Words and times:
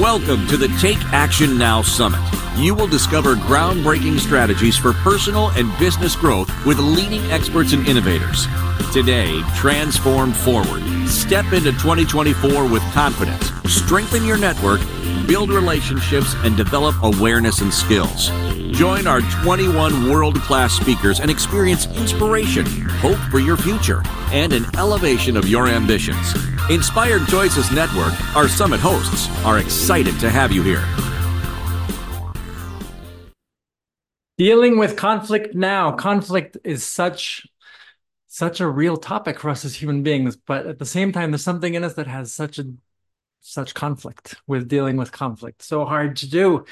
Welcome 0.00 0.48
to 0.48 0.56
the 0.56 0.66
Take 0.80 0.98
Action 1.12 1.56
Now 1.56 1.80
Summit. 1.80 2.20
You 2.56 2.74
will 2.74 2.88
discover 2.88 3.36
groundbreaking 3.36 4.18
strategies 4.18 4.76
for 4.76 4.92
personal 4.92 5.50
and 5.50 5.70
business 5.78 6.16
growth 6.16 6.50
with 6.66 6.80
leading 6.80 7.22
experts 7.30 7.72
and 7.72 7.86
innovators. 7.86 8.48
Today, 8.92 9.40
transform 9.54 10.32
forward. 10.32 10.82
Step 11.06 11.44
into 11.52 11.70
2024 11.70 12.68
with 12.68 12.82
confidence. 12.92 13.52
Strengthen 13.72 14.24
your 14.24 14.36
network, 14.36 14.80
build 15.28 15.50
relationships, 15.50 16.34
and 16.38 16.56
develop 16.56 16.96
awareness 17.04 17.60
and 17.60 17.72
skills. 17.72 18.30
Join 18.72 19.06
our 19.06 19.20
21 19.20 20.10
world 20.10 20.40
class 20.40 20.72
speakers 20.72 21.20
and 21.20 21.30
experience 21.30 21.86
inspiration, 21.86 22.66
hope 22.98 23.18
for 23.30 23.38
your 23.38 23.56
future, 23.56 24.02
and 24.32 24.52
an 24.52 24.66
elevation 24.76 25.36
of 25.36 25.48
your 25.48 25.68
ambitions. 25.68 26.34
Inspired 26.70 27.28
Choices 27.28 27.70
Network, 27.70 28.14
our 28.34 28.48
summit 28.48 28.80
hosts, 28.80 29.28
are 29.44 29.58
excited 29.58 30.18
to 30.20 30.30
have 30.30 30.50
you 30.50 30.62
here. 30.62 30.82
Dealing 34.38 34.78
with 34.78 34.96
conflict 34.96 35.54
now. 35.54 35.92
Conflict 35.92 36.56
is 36.64 36.82
such 36.82 37.46
such 38.28 38.60
a 38.60 38.66
real 38.66 38.96
topic 38.96 39.40
for 39.40 39.50
us 39.50 39.66
as 39.66 39.74
human 39.74 40.02
beings, 40.02 40.36
but 40.36 40.66
at 40.66 40.78
the 40.78 40.86
same 40.86 41.12
time, 41.12 41.32
there's 41.32 41.44
something 41.44 41.74
in 41.74 41.84
us 41.84 41.94
that 41.94 42.06
has 42.06 42.32
such 42.32 42.58
a 42.58 42.64
such 43.42 43.74
conflict 43.74 44.36
with 44.46 44.66
dealing 44.66 44.96
with 44.96 45.12
conflict. 45.12 45.62
So 45.62 45.84
hard 45.84 46.16
to 46.16 46.30
do. 46.30 46.64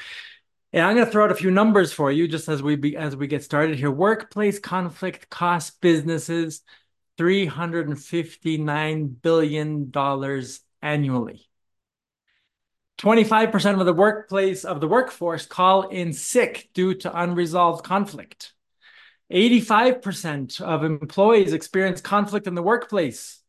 And 0.73 0.83
I'm 0.83 0.95
going 0.95 1.05
to 1.05 1.11
throw 1.11 1.25
out 1.25 1.31
a 1.31 1.35
few 1.35 1.51
numbers 1.51 1.93
for 1.93 2.11
you 2.11 2.27
just 2.27 2.49
as 2.49 2.63
we 2.63 2.75
be, 2.77 2.97
as 2.97 3.15
we 3.15 3.27
get 3.27 3.43
started 3.43 3.77
here. 3.77 3.91
Workplace 3.91 4.57
conflict 4.57 5.29
costs 5.29 5.77
businesses 5.79 6.63
359 7.17 9.07
billion 9.07 9.89
dollars 9.91 10.61
annually. 10.81 11.47
25% 12.99 13.79
of 13.79 13.85
the 13.85 13.93
workplace 13.93 14.65
of 14.65 14.79
the 14.79 14.87
workforce 14.87 15.45
call 15.45 15.89
in 15.89 16.13
sick 16.13 16.69
due 16.73 16.93
to 16.93 17.21
unresolved 17.21 17.83
conflict. 17.83 18.53
85% 19.31 20.61
of 20.61 20.83
employees 20.83 21.53
experience 21.53 22.01
conflict 22.01 22.47
in 22.47 22.55
the 22.55 22.61
workplace. 22.61 23.41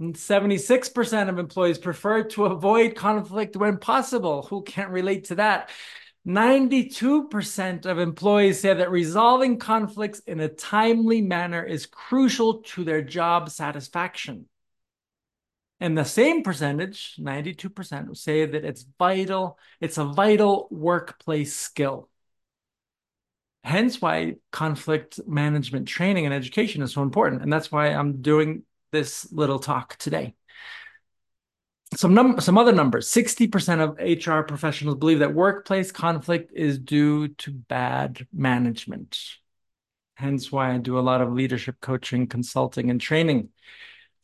And 0.00 0.14
76% 0.14 1.28
of 1.28 1.38
employees 1.38 1.78
prefer 1.78 2.24
to 2.24 2.46
avoid 2.46 2.96
conflict 2.96 3.56
when 3.56 3.78
possible. 3.78 4.42
Who 4.42 4.62
can't 4.62 4.90
relate 4.90 5.26
to 5.26 5.36
that? 5.36 5.70
92% 6.26 7.84
of 7.84 7.98
employees 7.98 8.60
say 8.60 8.72
that 8.72 8.90
resolving 8.90 9.58
conflicts 9.58 10.20
in 10.20 10.40
a 10.40 10.48
timely 10.48 11.20
manner 11.20 11.62
is 11.62 11.84
crucial 11.84 12.62
to 12.62 12.84
their 12.84 13.02
job 13.02 13.50
satisfaction. 13.50 14.46
And 15.80 15.98
the 15.98 16.04
same 16.04 16.42
percentage, 16.42 17.16
92%, 17.18 18.16
say 18.16 18.46
that 18.46 18.64
it's 18.64 18.86
vital, 18.98 19.58
it's 19.80 19.98
a 19.98 20.04
vital 20.04 20.68
workplace 20.70 21.54
skill. 21.54 22.08
Hence 23.64 24.00
why 24.00 24.36
conflict 24.50 25.20
management 25.26 25.88
training 25.88 26.24
and 26.24 26.34
education 26.34 26.82
is 26.82 26.92
so 26.92 27.02
important. 27.02 27.42
And 27.42 27.52
that's 27.52 27.70
why 27.70 27.88
I'm 27.88 28.22
doing 28.22 28.62
this 28.92 29.30
little 29.32 29.58
talk 29.58 29.96
today. 29.96 30.34
Some 31.96 32.14
num- 32.14 32.40
some 32.40 32.58
other 32.58 32.72
numbers. 32.72 33.08
60% 33.08 33.80
of 33.80 33.98
HR 33.98 34.42
professionals 34.42 34.96
believe 34.96 35.20
that 35.20 35.34
workplace 35.34 35.92
conflict 35.92 36.52
is 36.54 36.78
due 36.78 37.28
to 37.28 37.52
bad 37.52 38.26
management. 38.32 39.18
Hence 40.14 40.50
why 40.50 40.72
I 40.72 40.78
do 40.78 40.98
a 40.98 41.00
lot 41.00 41.20
of 41.20 41.32
leadership 41.32 41.76
coaching, 41.80 42.26
consulting, 42.26 42.90
and 42.90 43.00
training. 43.00 43.50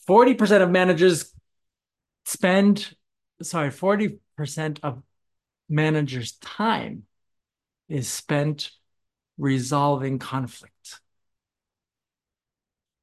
40% 0.09 0.63
of 0.63 0.71
managers 0.71 1.33
spend, 2.25 2.95
sorry, 3.43 3.71
40% 3.71 4.81
of 4.83 5.03
managers' 5.69 6.33
time 6.33 7.05
is 7.89 8.09
spent 8.09 8.71
resolving 9.39 10.19
conflict. 10.19 11.01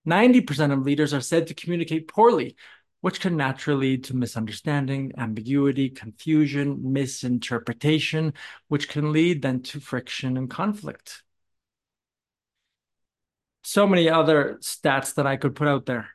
90% 0.07 0.71
of 0.71 0.85
leaders 0.85 1.13
are 1.13 1.21
said 1.21 1.47
to 1.47 1.53
communicate 1.53 2.07
poorly, 2.07 2.55
which 3.01 3.19
can 3.19 3.37
naturally 3.37 3.91
lead 3.91 4.03
to 4.05 4.15
misunderstanding, 4.15 5.11
ambiguity, 5.17 5.89
confusion, 5.89 6.93
misinterpretation, 6.93 8.33
which 8.67 8.89
can 8.89 9.11
lead 9.11 9.41
then 9.41 9.61
to 9.61 9.79
friction 9.79 10.37
and 10.37 10.49
conflict. 10.49 11.23
So 13.63 13.85
many 13.85 14.09
other 14.09 14.57
stats 14.61 15.15
that 15.15 15.27
I 15.27 15.37
could 15.37 15.55
put 15.55 15.67
out 15.67 15.85
there. 15.85 16.09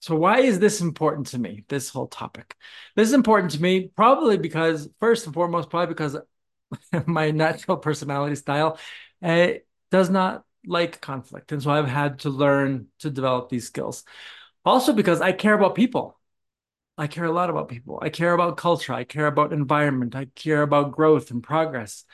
So, 0.00 0.16
why 0.16 0.40
is 0.40 0.58
this 0.58 0.80
important 0.80 1.26
to 1.28 1.38
me, 1.38 1.64
this 1.68 1.90
whole 1.90 2.08
topic? 2.08 2.56
This 2.96 3.08
is 3.08 3.14
important 3.14 3.52
to 3.52 3.62
me 3.62 3.88
probably 3.94 4.38
because, 4.38 4.88
first 4.98 5.26
and 5.26 5.34
foremost, 5.34 5.68
probably 5.68 5.88
because 5.88 6.16
my 7.06 7.30
natural 7.30 7.76
personality 7.76 8.34
style 8.36 8.78
uh, 9.22 9.48
does 9.90 10.08
not 10.08 10.44
like 10.66 11.00
conflict. 11.00 11.52
And 11.52 11.62
so 11.62 11.70
I've 11.70 11.88
had 11.88 12.20
to 12.20 12.30
learn 12.30 12.86
to 13.00 13.10
develop 13.10 13.50
these 13.50 13.66
skills. 13.66 14.04
Also, 14.64 14.92
because 14.92 15.20
I 15.20 15.32
care 15.32 15.54
about 15.54 15.74
people. 15.74 16.18
I 16.98 17.06
care 17.06 17.24
a 17.24 17.32
lot 17.32 17.50
about 17.50 17.68
people. 17.68 17.98
I 18.02 18.10
care 18.10 18.34
about 18.34 18.58
culture. 18.58 18.92
I 18.92 19.04
care 19.04 19.26
about 19.26 19.52
environment. 19.52 20.14
I 20.14 20.26
care 20.34 20.62
about 20.62 20.92
growth 20.92 21.30
and 21.30 21.42
progress. 21.42 22.04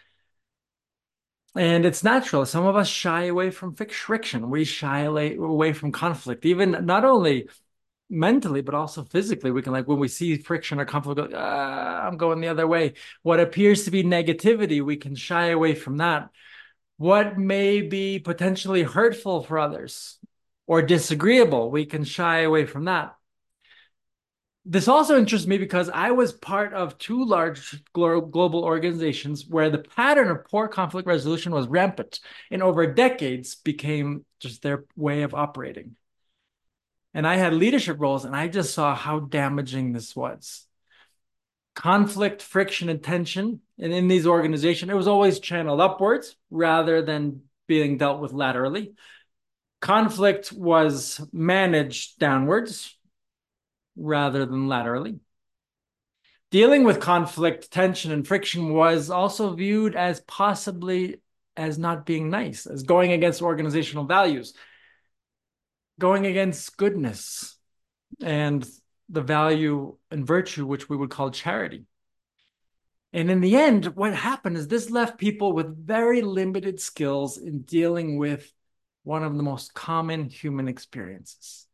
And 1.57 1.85
it's 1.85 2.05
natural. 2.05 2.47
Some 2.47 2.67
of 2.67 2.77
us 2.77 2.87
shy 2.87 3.25
away 3.25 3.51
from 3.51 3.75
friction. 3.75 4.51
We 4.51 4.65
shy 4.65 5.01
away 5.01 5.73
from 5.73 5.91
conflict, 5.91 6.45
even 6.45 6.85
not 6.85 7.05
only 7.05 7.49
mentally, 8.09 8.61
but 8.61 8.75
also 8.75 9.03
physically. 9.05 9.51
We 9.51 9.63
can, 9.63 9.73
like, 9.73 9.89
when 9.89 9.99
we 9.99 10.07
see 10.07 10.37
friction 10.37 10.79
or 10.79 10.85
conflict, 10.85 11.19
go, 11.19 11.31
ah, 11.35 12.07
I'm 12.07 12.19
going 12.19 12.41
the 12.41 12.49
other 12.49 12.67
way. 12.67 12.95
What 13.23 13.41
appears 13.41 13.87
to 13.87 13.91
be 13.91 14.05
negativity, 14.05 14.85
we 14.85 14.97
can 14.97 15.17
shy 15.17 15.47
away 15.49 15.75
from 15.75 15.97
that 15.97 16.31
what 16.99 17.39
may 17.39 17.83
be 17.83 18.19
potentially 18.19 18.83
hurtful 18.83 19.43
for 19.43 19.59
others 19.59 20.19
or 20.67 20.83
disagreeable. 20.83 21.71
We 21.71 21.87
can 21.87 22.05
shy 22.05 22.41
away 22.41 22.67
from 22.67 22.85
that. 22.85 23.15
This 24.69 24.89
also 24.89 25.17
interests 25.17 25.47
me 25.47 25.59
because 25.59 25.89
I 25.89 26.11
was 26.11 26.33
part 26.33 26.73
of 26.75 26.99
two 26.99 27.25
large 27.25 27.85
global 27.93 28.65
organizations 28.65 29.47
where 29.47 29.71
the 29.71 29.79
pattern 29.79 30.29
of 30.29 30.45
poor 30.45 30.67
conflict 30.67 31.07
resolution 31.07 31.53
was 31.53 31.69
rampant 31.69 32.19
and 32.51 32.65
over 32.65 32.93
decades 32.93 33.55
became 33.55 34.25
just 34.41 34.63
their 34.63 34.85
way 34.97 35.23
of 35.23 35.35
operating. 35.35 35.95
And 37.15 37.27
I 37.29 37.37
had 37.37 37.55
leadership 37.55 37.99
roles 38.01 38.25
and 38.25 38.35
I 38.35 38.49
just 38.49 38.75
saw 38.75 38.95
how 38.97 39.21
damaging 39.21 39.93
this 39.93 40.17
was 40.17 40.67
conflict, 41.77 42.43
friction, 42.43 42.89
and 42.89 43.05
tension. 43.05 43.61
And 43.79 43.93
in 43.93 44.09
these 44.09 44.27
organizations, 44.27 44.91
it 44.91 44.95
was 44.95 45.07
always 45.07 45.39
channeled 45.39 45.81
upwards 45.81 46.35
rather 46.51 47.03
than 47.03 47.43
being 47.69 47.99
dealt 47.99 48.21
with 48.21 48.33
laterally. 48.33 48.95
Conflict 49.87 50.51
was 50.51 51.25
managed 51.33 52.19
downwards 52.19 52.99
rather 53.95 54.45
than 54.45 54.67
laterally. 54.67 55.21
Dealing 56.51 56.83
with 56.83 56.99
conflict, 56.99 57.71
tension, 57.71 58.11
and 58.11 58.27
friction 58.27 58.75
was 58.75 59.11
also 59.11 59.55
viewed 59.55 59.95
as 59.95 60.19
possibly 60.23 61.21
as 61.57 61.79
not 61.79 62.05
being 62.05 62.31
nice, 62.31 62.67
as 62.67 62.83
going 62.83 63.13
against 63.13 63.43
organizational 63.43 64.07
values, 64.07 64.55
going 66.01 66.27
against 66.27 66.77
goodness 66.77 67.57
and 68.21 68.69
the 69.09 69.23
value 69.23 69.97
and 70.11 70.27
virtue 70.27 70.67
which 70.67 70.89
we 70.89 70.97
would 70.97 71.11
call 71.11 71.31
charity. 71.31 71.85
And 73.13 73.31
in 73.31 73.41
the 73.41 73.55
end, 73.55 73.95
what 73.95 74.17
happened 74.17 74.57
is 74.57 74.67
this 74.67 74.91
left 74.91 75.17
people 75.17 75.53
with 75.53 75.87
very 75.87 76.23
limited 76.23 76.81
skills 76.81 77.39
in 77.39 77.61
dealing 77.61 78.19
with 78.19 78.53
one 79.07 79.23
of 79.23 79.37
the 79.37 79.43
most 79.43 79.73
common 79.73 80.25
human 80.29 80.67
experiences 80.67 81.67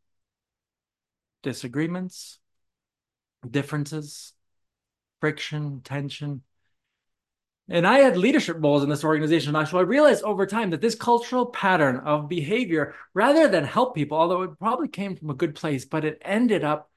disagreements, 1.43 2.39
differences, 3.51 4.33
friction, 5.21 5.81
tension. 5.83 6.43
And 7.69 7.85
I 7.85 7.99
had 7.99 8.17
leadership 8.17 8.59
roles 8.61 8.85
in 8.85 8.91
this 8.91 9.03
organization. 9.03 9.55
So 9.67 9.79
I 9.79 9.83
realized 9.83 10.23
over 10.23 10.47
time 10.47 10.71
that 10.71 10.81
this 10.81 10.95
cultural 10.95 11.47
pattern 11.47 11.97
of 11.97 12.29
behavior, 12.29 12.95
rather 13.15 13.49
than 13.49 13.65
help 13.65 13.95
people, 13.97 14.19
although 14.19 14.43
it 14.43 14.59
probably 14.61 14.89
came 14.89 15.17
from 15.17 15.31
a 15.31 15.35
good 15.35 15.57
place, 15.57 15.85
but 15.85 16.05
it 16.05 16.21
ended 16.23 16.63
up 16.63 16.91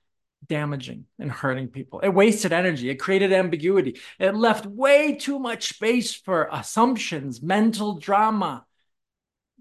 damaging 0.46 1.06
and 1.18 1.32
hurting 1.32 1.70
people. 1.70 2.02
It 2.02 2.10
wasted 2.10 2.52
energy. 2.52 2.90
It 2.90 2.96
created 2.96 3.32
ambiguity. 3.32 4.00
It 4.20 4.36
left 4.36 4.66
way 4.66 5.16
too 5.16 5.40
much 5.40 5.70
space 5.70 6.14
for 6.14 6.50
assumptions, 6.52 7.42
mental 7.42 7.98
drama, 7.98 8.65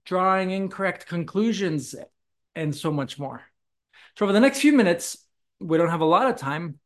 drawing 0.04 0.50
incorrect 0.50 1.06
conclusions, 1.06 1.94
and 2.54 2.74
so 2.74 2.90
much 2.90 3.18
more. 3.18 3.42
So, 4.16 4.26
over 4.26 4.32
the 4.32 4.40
next 4.40 4.60
few 4.60 4.72
minutes, 4.72 5.18
we 5.60 5.78
don't 5.78 5.90
have 5.90 6.00
a 6.00 6.06
lot 6.06 6.30
of 6.30 6.36
time, 6.36 6.78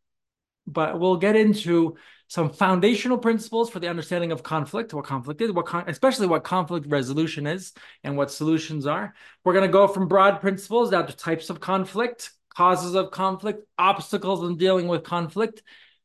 but 0.66 0.98
we'll 0.98 1.16
get 1.16 1.36
into 1.36 1.96
some 2.28 2.50
foundational 2.50 3.16
principles 3.16 3.70
for 3.70 3.80
the 3.80 3.88
understanding 3.88 4.32
of 4.32 4.42
conflict, 4.42 4.92
what 4.92 5.06
conflict 5.06 5.40
is, 5.40 5.50
what 5.50 5.66
con- 5.66 5.84
especially 5.88 6.26
what 6.26 6.44
conflict 6.44 6.86
resolution 6.86 7.46
is, 7.46 7.72
and 8.04 8.16
what 8.16 8.30
solutions 8.30 8.86
are. 8.86 9.14
We're 9.44 9.54
going 9.54 9.66
to 9.66 9.72
go 9.72 9.88
from 9.88 10.08
broad 10.08 10.40
principles 10.40 10.90
down 10.90 11.06
to 11.06 11.16
types 11.16 11.48
of 11.48 11.60
conflict, 11.60 12.30
causes 12.54 12.94
of 12.94 13.10
conflict, 13.10 13.64
obstacles 13.78 14.42
in 14.48 14.58
dealing 14.58 14.88
with 14.88 15.04
conflict, 15.04 15.62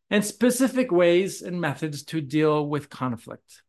and 0.09 0.23
specific 0.23 0.91
ways 0.91 1.41
and 1.41 1.59
methods 1.59 2.03
to 2.03 2.21
deal 2.21 2.67
with 2.67 2.89
conflict. 2.89 3.61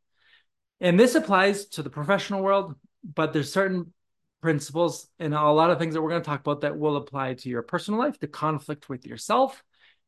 And 0.80 0.98
this 0.98 1.14
applies 1.14 1.66
to 1.70 1.82
the 1.82 1.90
professional 1.90 2.42
world, 2.42 2.74
but 3.04 3.32
there's 3.32 3.52
certain 3.52 3.92
principles 4.40 5.08
and 5.18 5.34
a 5.34 5.50
lot 5.50 5.70
of 5.70 5.78
things 5.78 5.94
that 5.94 6.02
we're 6.02 6.10
going 6.10 6.22
to 6.22 6.26
talk 6.26 6.40
about 6.40 6.60
that 6.62 6.78
will 6.78 6.96
apply 6.96 7.34
to 7.34 7.48
your 7.48 7.62
personal 7.62 8.00
life, 8.00 8.18
the 8.18 8.28
conflict 8.28 8.88
with 8.88 9.06
yourself, 9.06 9.62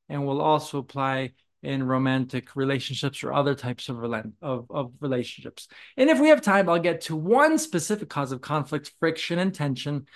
and 0.09 0.27
will 0.27 0.41
also 0.41 0.79
apply 0.79 1.33
in 1.63 1.83
romantic 1.83 2.55
relationships 2.55 3.25
or 3.25 3.33
other 3.33 3.55
types 3.55 3.89
of, 3.89 4.05
of, 4.43 4.67
of 4.71 4.93
relationships. 5.01 5.69
And 5.97 6.11
if 6.11 6.21
we 6.21 6.29
have 6.29 6.43
time, 6.43 6.69
I'll 6.69 6.79
get 6.79 7.03
to 7.03 7.17
one 7.17 7.59
specific 7.59 8.09
cause 8.09 8.31
of 8.31 8.41
conflict, 8.41 8.93
friction, 9.01 9.39
and 9.39 9.55
tension 9.55 10.07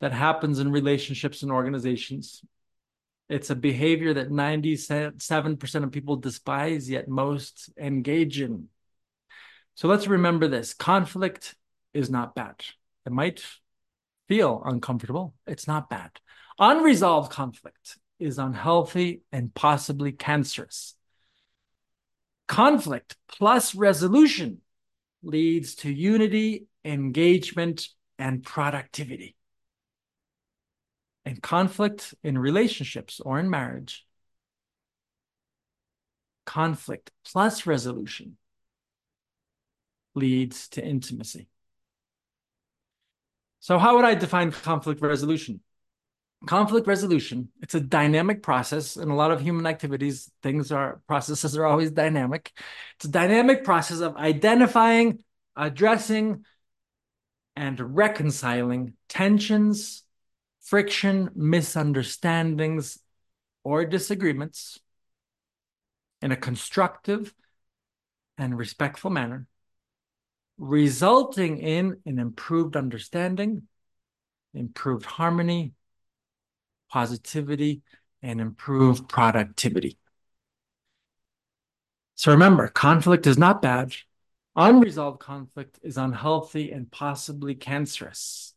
that 0.00 0.12
happens 0.12 0.58
in 0.58 0.70
relationships 0.70 1.42
and 1.42 1.50
organizations. 1.50 2.42
It's 3.28 3.50
a 3.50 3.56
behavior 3.56 4.14
that 4.14 4.30
97% 4.30 5.84
of 5.84 5.90
people 5.90 6.16
despise, 6.16 6.88
yet 6.88 7.08
most 7.08 7.70
engage 7.76 8.40
in. 8.40 8.68
So 9.74 9.88
let's 9.88 10.06
remember 10.06 10.48
this 10.48 10.72
conflict 10.72 11.56
is 11.96 12.10
not 12.10 12.34
bad. 12.34 12.62
It 13.04 13.12
might 13.12 13.42
feel 14.28 14.62
uncomfortable, 14.64 15.34
it's 15.46 15.66
not 15.66 15.88
bad. 15.88 16.10
Unresolved 16.58 17.30
conflict 17.30 17.98
is 18.18 18.38
unhealthy 18.38 19.22
and 19.32 19.54
possibly 19.54 20.12
cancerous. 20.12 20.94
Conflict 22.48 23.16
plus 23.28 23.74
resolution 23.74 24.60
leads 25.22 25.74
to 25.76 25.92
unity, 25.92 26.66
engagement, 26.84 27.88
and 28.18 28.42
productivity. 28.42 29.36
And 31.24 31.42
conflict 31.42 32.14
in 32.22 32.38
relationships 32.38 33.20
or 33.20 33.40
in 33.40 33.50
marriage, 33.50 34.06
conflict 36.44 37.10
plus 37.24 37.66
resolution 37.66 38.36
leads 40.14 40.68
to 40.68 40.84
intimacy. 40.84 41.48
So, 43.66 43.80
how 43.80 43.96
would 43.96 44.04
I 44.04 44.14
define 44.14 44.52
conflict 44.52 45.00
resolution? 45.02 45.60
conflict 46.46 46.86
resolution 46.86 47.48
it's 47.62 47.74
a 47.74 47.80
dynamic 47.80 48.42
process. 48.42 48.96
In 48.96 49.08
a 49.08 49.16
lot 49.16 49.32
of 49.32 49.40
human 49.40 49.66
activities 49.66 50.30
things 50.42 50.70
are 50.70 51.00
processes 51.08 51.56
are 51.56 51.64
always 51.64 51.90
dynamic. 51.90 52.52
It's 52.96 53.06
a 53.06 53.10
dynamic 53.10 53.64
process 53.64 54.00
of 54.00 54.14
identifying 54.16 55.24
addressing 55.56 56.44
and 57.56 57.96
reconciling 57.96 58.92
tensions 59.08 60.04
friction 60.60 61.30
misunderstandings 61.34 63.00
or 63.64 63.84
disagreements 63.86 64.78
in 66.22 66.30
a 66.30 66.36
constructive 66.36 67.34
and 68.38 68.56
respectful 68.56 69.10
manner 69.10 69.48
resulting 70.58 71.58
in 71.58 72.00
an 72.06 72.18
improved 72.18 72.76
understanding 72.76 73.62
improved 74.54 75.04
harmony 75.04 75.74
positivity, 76.88 77.82
and 78.22 78.40
improved 78.40 79.08
productivity. 79.08 79.98
So 82.14 82.32
remember, 82.32 82.68
conflict 82.68 83.26
is 83.26 83.38
not 83.38 83.60
bad. 83.60 83.94
Unresolved 84.54 85.20
conflict 85.20 85.78
is 85.82 85.98
unhealthy 85.98 86.72
and 86.72 86.90
possibly 86.90 87.54
cancerous. 87.54 88.54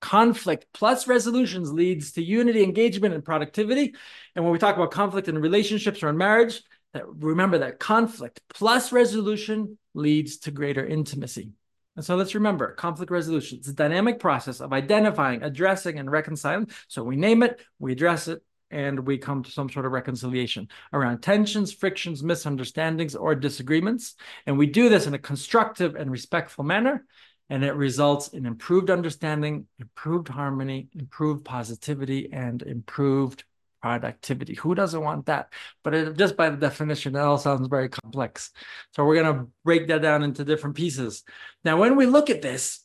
Conflict 0.00 0.66
plus 0.72 1.06
resolutions 1.06 1.72
leads 1.72 2.12
to 2.12 2.22
unity, 2.22 2.62
engagement, 2.64 3.14
and 3.14 3.24
productivity. 3.24 3.94
And 4.34 4.44
when 4.44 4.52
we 4.52 4.58
talk 4.58 4.76
about 4.76 4.90
conflict 4.90 5.28
in 5.28 5.38
relationships 5.38 6.02
or 6.02 6.08
in 6.08 6.16
marriage, 6.16 6.60
that 6.94 7.06
remember 7.08 7.58
that 7.58 7.78
conflict 7.78 8.40
plus 8.52 8.92
resolution 8.92 9.78
leads 9.94 10.38
to 10.38 10.50
greater 10.50 10.84
intimacy. 10.84 11.52
And 11.96 12.04
so 12.04 12.14
let's 12.14 12.34
remember 12.34 12.72
conflict 12.74 13.10
resolution. 13.10 13.58
It's 13.58 13.68
a 13.68 13.74
dynamic 13.74 14.20
process 14.20 14.60
of 14.60 14.72
identifying, 14.72 15.42
addressing, 15.42 15.98
and 15.98 16.10
reconciling. 16.10 16.70
So 16.86 17.02
we 17.02 17.16
name 17.16 17.42
it, 17.42 17.60
we 17.80 17.92
address 17.92 18.28
it, 18.28 18.42
and 18.70 19.00
we 19.00 19.18
come 19.18 19.42
to 19.42 19.50
some 19.50 19.68
sort 19.68 19.86
of 19.86 19.92
reconciliation 19.92 20.68
around 20.92 21.20
tensions, 21.20 21.72
frictions, 21.72 22.22
misunderstandings, 22.22 23.16
or 23.16 23.34
disagreements. 23.34 24.14
And 24.46 24.58
we 24.58 24.66
do 24.66 24.88
this 24.88 25.06
in 25.06 25.14
a 25.14 25.18
constructive 25.18 25.94
and 25.96 26.10
respectful 26.10 26.64
manner. 26.64 27.04
And 27.50 27.64
it 27.64 27.72
results 27.72 28.28
in 28.28 28.44
improved 28.44 28.90
understanding, 28.90 29.66
improved 29.80 30.28
harmony, 30.28 30.88
improved 30.94 31.46
positivity, 31.46 32.30
and 32.30 32.60
improved 32.62 33.44
productivity. 33.82 34.54
Who 34.54 34.74
doesn't 34.74 35.00
want 35.00 35.26
that? 35.26 35.52
But 35.82 35.94
it, 35.94 36.16
just 36.16 36.36
by 36.36 36.50
the 36.50 36.56
definition, 36.56 37.16
it 37.16 37.20
all 37.20 37.38
sounds 37.38 37.68
very 37.68 37.88
complex. 37.88 38.50
So 38.94 39.04
we're 39.04 39.22
going 39.22 39.36
to 39.36 39.50
break 39.64 39.88
that 39.88 40.02
down 40.02 40.22
into 40.22 40.44
different 40.44 40.76
pieces. 40.76 41.24
Now, 41.64 41.78
when 41.78 41.96
we 41.96 42.06
look 42.06 42.30
at 42.30 42.42
this, 42.42 42.80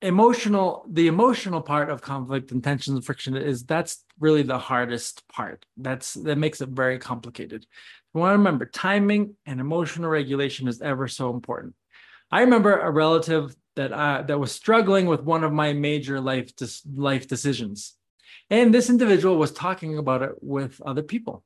emotional, 0.00 0.84
the 0.88 1.08
emotional 1.08 1.60
part 1.60 1.90
of 1.90 2.02
conflict 2.02 2.52
and 2.52 2.62
tension 2.62 2.94
and 2.94 3.04
friction 3.04 3.36
is 3.36 3.64
that's 3.64 4.04
really 4.20 4.42
the 4.42 4.58
hardest 4.58 5.26
part. 5.28 5.64
That's 5.76 6.14
that 6.14 6.38
makes 6.38 6.60
it 6.60 6.68
very 6.68 6.98
complicated. 6.98 7.66
You 8.14 8.20
want 8.20 8.34
to 8.34 8.38
remember 8.38 8.66
timing 8.66 9.34
and 9.44 9.60
emotional 9.60 10.08
regulation 10.08 10.68
is 10.68 10.80
ever 10.80 11.08
so 11.08 11.30
important. 11.30 11.74
I 12.30 12.42
remember 12.42 12.78
a 12.78 12.90
relative 12.90 13.56
that 13.76 13.92
uh, 13.92 14.22
that 14.22 14.38
was 14.38 14.52
struggling 14.52 15.06
with 15.06 15.22
one 15.22 15.44
of 15.44 15.52
my 15.52 15.72
major 15.72 16.20
life 16.20 16.50
life 16.94 17.26
decisions 17.26 17.94
and 18.50 18.72
this 18.72 18.90
individual 18.90 19.36
was 19.36 19.52
talking 19.52 19.98
about 19.98 20.22
it 20.22 20.32
with 20.40 20.80
other 20.84 21.02
people 21.02 21.44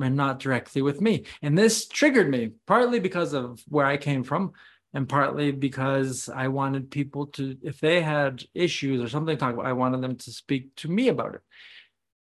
and 0.00 0.16
not 0.16 0.38
directly 0.38 0.82
with 0.82 1.00
me. 1.00 1.24
And 1.42 1.56
this 1.56 1.86
triggered 1.86 2.30
me, 2.30 2.52
partly 2.66 2.98
because 2.98 3.32
of 3.34 3.62
where 3.68 3.86
I 3.86 3.96
came 3.96 4.24
from, 4.24 4.52
and 4.94 5.08
partly 5.08 5.52
because 5.52 6.28
I 6.28 6.48
wanted 6.48 6.90
people 6.90 7.26
to, 7.28 7.56
if 7.62 7.80
they 7.80 8.02
had 8.02 8.44
issues 8.54 9.00
or 9.00 9.08
something 9.08 9.36
talk 9.38 9.54
about, 9.54 9.66
I 9.66 9.72
wanted 9.72 10.02
them 10.02 10.16
to 10.16 10.30
speak 10.30 10.74
to 10.76 10.88
me 10.88 11.08
about 11.08 11.34
it. 11.34 11.40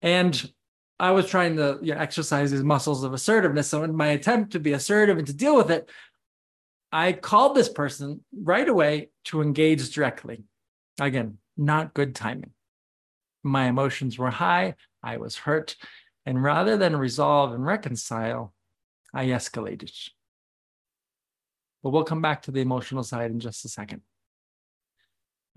And 0.02 0.52
I 0.98 1.12
was 1.12 1.26
trying 1.26 1.56
to 1.56 1.78
you 1.80 1.94
know, 1.94 2.00
exercise 2.00 2.50
these 2.50 2.62
muscles 2.62 3.04
of 3.04 3.14
assertiveness. 3.14 3.68
So, 3.68 3.82
in 3.82 3.96
my 3.96 4.08
attempt 4.08 4.52
to 4.52 4.60
be 4.60 4.72
assertive 4.74 5.16
and 5.16 5.26
to 5.26 5.32
deal 5.32 5.56
with 5.56 5.70
it, 5.70 5.88
I 6.92 7.12
called 7.12 7.56
this 7.56 7.70
person 7.70 8.22
right 8.36 8.68
away 8.68 9.08
to 9.26 9.40
engage 9.40 9.94
directly. 9.94 10.42
Again, 11.00 11.38
not 11.56 11.94
good 11.94 12.14
timing. 12.14 12.52
My 13.42 13.66
emotions 13.66 14.18
were 14.18 14.30
high. 14.30 14.74
I 15.02 15.16
was 15.16 15.36
hurt. 15.36 15.76
And 16.26 16.42
rather 16.42 16.76
than 16.76 16.96
resolve 16.96 17.52
and 17.52 17.64
reconcile, 17.64 18.52
I 19.14 19.26
escalated. 19.26 19.92
But 21.82 21.90
we'll 21.90 22.04
come 22.04 22.22
back 22.22 22.42
to 22.42 22.50
the 22.50 22.60
emotional 22.60 23.02
side 23.02 23.30
in 23.30 23.40
just 23.40 23.64
a 23.64 23.68
second. 23.68 24.02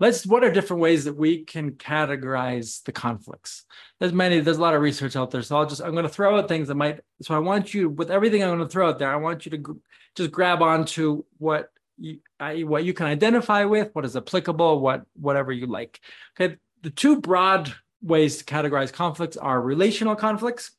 Let's 0.00 0.26
what 0.26 0.42
are 0.42 0.50
different 0.50 0.82
ways 0.82 1.04
that 1.04 1.16
we 1.16 1.44
can 1.44 1.72
categorize 1.72 2.82
the 2.82 2.92
conflicts? 2.92 3.64
There's 4.00 4.12
many, 4.12 4.40
there's 4.40 4.56
a 4.56 4.60
lot 4.60 4.74
of 4.74 4.82
research 4.82 5.14
out 5.14 5.30
there. 5.30 5.42
So 5.42 5.56
I'll 5.56 5.66
just 5.66 5.80
I'm 5.80 5.92
going 5.92 6.02
to 6.02 6.08
throw 6.08 6.36
out 6.36 6.48
things 6.48 6.68
that 6.68 6.74
might 6.74 7.00
so 7.22 7.34
I 7.34 7.38
want 7.38 7.72
you 7.72 7.88
with 7.88 8.10
everything 8.10 8.42
I'm 8.42 8.50
going 8.50 8.58
to 8.58 8.68
throw 8.68 8.88
out 8.88 8.98
there, 8.98 9.12
I 9.12 9.16
want 9.16 9.46
you 9.46 9.52
to 9.52 9.80
just 10.16 10.32
grab 10.32 10.62
onto 10.62 11.24
what 11.38 11.70
you, 11.96 12.18
I, 12.40 12.62
what 12.62 12.84
you 12.84 12.92
can 12.92 13.06
identify 13.06 13.64
with, 13.66 13.90
what 13.94 14.04
is 14.04 14.16
applicable, 14.16 14.80
what 14.80 15.04
whatever 15.14 15.52
you 15.52 15.66
like. 15.66 16.00
Okay, 16.40 16.56
the 16.84 16.90
two 16.90 17.20
broad 17.20 17.74
ways 18.02 18.36
to 18.36 18.44
categorize 18.44 18.92
conflicts 18.92 19.38
are 19.38 19.60
relational 19.60 20.14
conflicts. 20.14 20.70